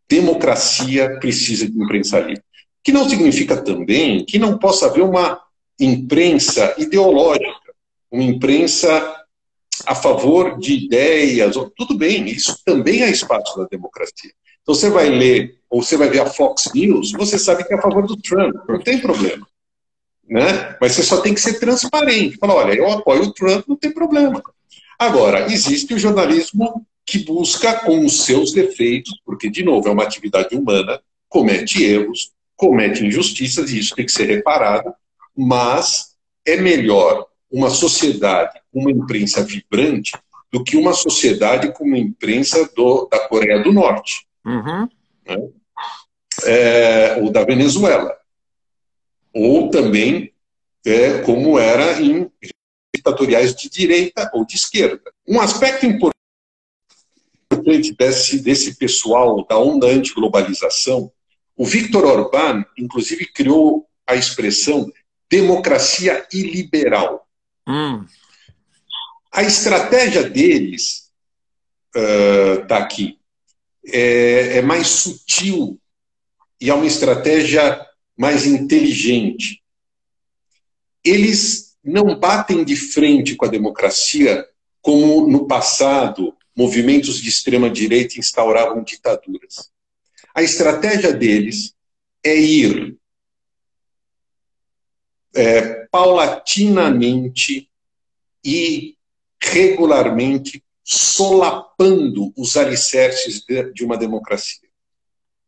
[0.07, 2.43] Democracia precisa de imprensa livre.
[2.83, 5.39] Que não significa também que não possa haver uma
[5.79, 7.73] imprensa ideológica,
[8.11, 9.15] uma imprensa
[9.85, 11.55] a favor de ideias.
[11.75, 14.31] Tudo bem, isso também é espaço da democracia.
[14.61, 17.77] Então você vai ler, ou você vai ver a Fox News, você sabe que é
[17.77, 19.47] a favor do Trump, não tem problema.
[20.27, 20.75] Né?
[20.79, 22.37] Mas você só tem que ser transparente.
[22.37, 24.41] Fala, olha, eu apoio o Trump, não tem problema.
[24.97, 30.03] Agora, existe o jornalismo que busca, com os seus defeitos, porque, de novo, é uma
[30.03, 34.93] atividade humana, comete erros, comete injustiças, e isso tem que ser reparado,
[35.35, 40.11] mas é melhor uma sociedade com uma imprensa vibrante
[40.51, 44.89] do que uma sociedade com uma imprensa do, da Coreia do Norte, uhum.
[45.25, 45.49] né?
[46.45, 48.15] é, ou da Venezuela,
[49.33, 50.33] ou também
[50.85, 52.31] é, como era em
[52.95, 55.11] ditatoriais de direita ou de esquerda.
[55.27, 56.19] Um aspecto importante
[57.97, 61.11] desse, desse pessoal da onda anti-globalização,
[61.55, 64.91] o Viktor Orbán, inclusive, criou a expressão
[65.29, 67.27] democracia iliberal.
[67.67, 68.05] Hum.
[69.31, 71.11] A estratégia deles
[71.93, 73.18] está uh, aqui.
[73.85, 75.79] É, é mais sutil
[76.59, 77.85] e é uma estratégia
[78.17, 79.63] mais inteligente.
[81.03, 84.45] Eles não batem de frente com a democracia
[84.81, 89.71] como no passado movimentos de extrema direita instauravam ditaduras.
[90.35, 91.73] A estratégia deles
[92.23, 92.97] é ir
[95.33, 97.69] é, paulatinamente
[98.43, 98.97] e
[99.41, 104.67] regularmente solapando os alicerces de, uma democracia.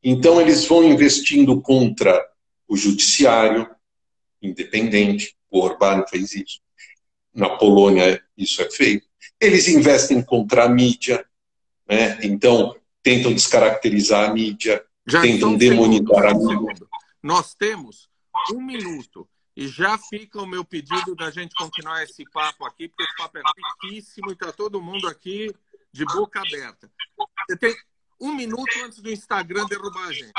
[0.04, 2.24] Então, eles vão investindo contra
[2.68, 3.68] o judiciário
[4.42, 6.60] independente, o Orbán fez isso.
[7.34, 9.08] Na Polônia, isso é feito.
[9.40, 11.26] Eles investem contra a mídia,
[11.88, 12.20] né?
[12.24, 16.88] então tentam descaracterizar a mídia, Já tentam demonizar a mídia.
[17.22, 18.10] Nós temos
[18.54, 23.04] um minuto e já fica o meu pedido da gente continuar esse papo aqui, porque
[23.04, 23.42] esse papo é
[23.84, 25.54] riquíssimo e está todo mundo aqui
[25.92, 26.90] de boca aberta.
[27.50, 27.76] Você tem
[28.20, 30.32] um minuto antes do Instagram derrubar a gente.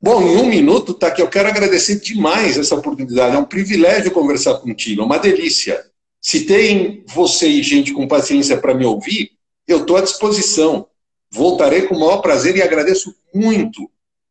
[0.00, 1.22] Bom, em um minuto, tá aqui.
[1.22, 3.36] Eu quero agradecer demais essa oportunidade.
[3.36, 5.88] É um privilégio conversar contigo, é uma delícia.
[6.20, 9.32] Se tem você e gente com paciência para me ouvir,
[9.66, 10.88] eu estou à disposição.
[11.30, 13.88] Voltarei com o maior prazer e agradeço muito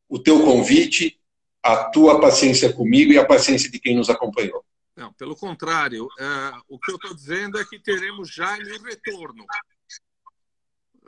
[0.09, 1.17] o teu convite
[1.63, 4.63] a tua paciência comigo e a paciência de quem nos acompanhou.
[4.95, 9.45] Não, pelo contrário, é, o que eu estou dizendo é que teremos já em retorno.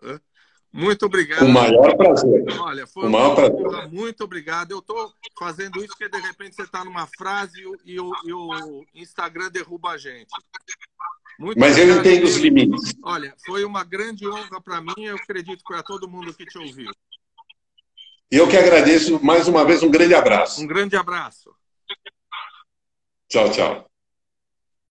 [0.04, 0.20] É,
[0.72, 1.46] muito obrigado.
[1.46, 2.46] O maior prazer.
[2.60, 3.90] Olha, foi o maior prazer.
[3.92, 4.72] muito obrigado.
[4.72, 8.84] Eu estou fazendo isso porque de repente você está numa frase e o, e o
[8.96, 10.32] Instagram derruba a gente.
[11.38, 12.96] Muito Mas eu entendo os limites.
[13.04, 16.92] Olha, foi uma grande honra para mim, eu acredito para todo mundo que te ouviu.
[18.36, 20.60] Eu que agradeço mais uma vez, um grande abraço.
[20.60, 21.56] Um grande abraço.
[23.30, 23.93] Tchau, tchau.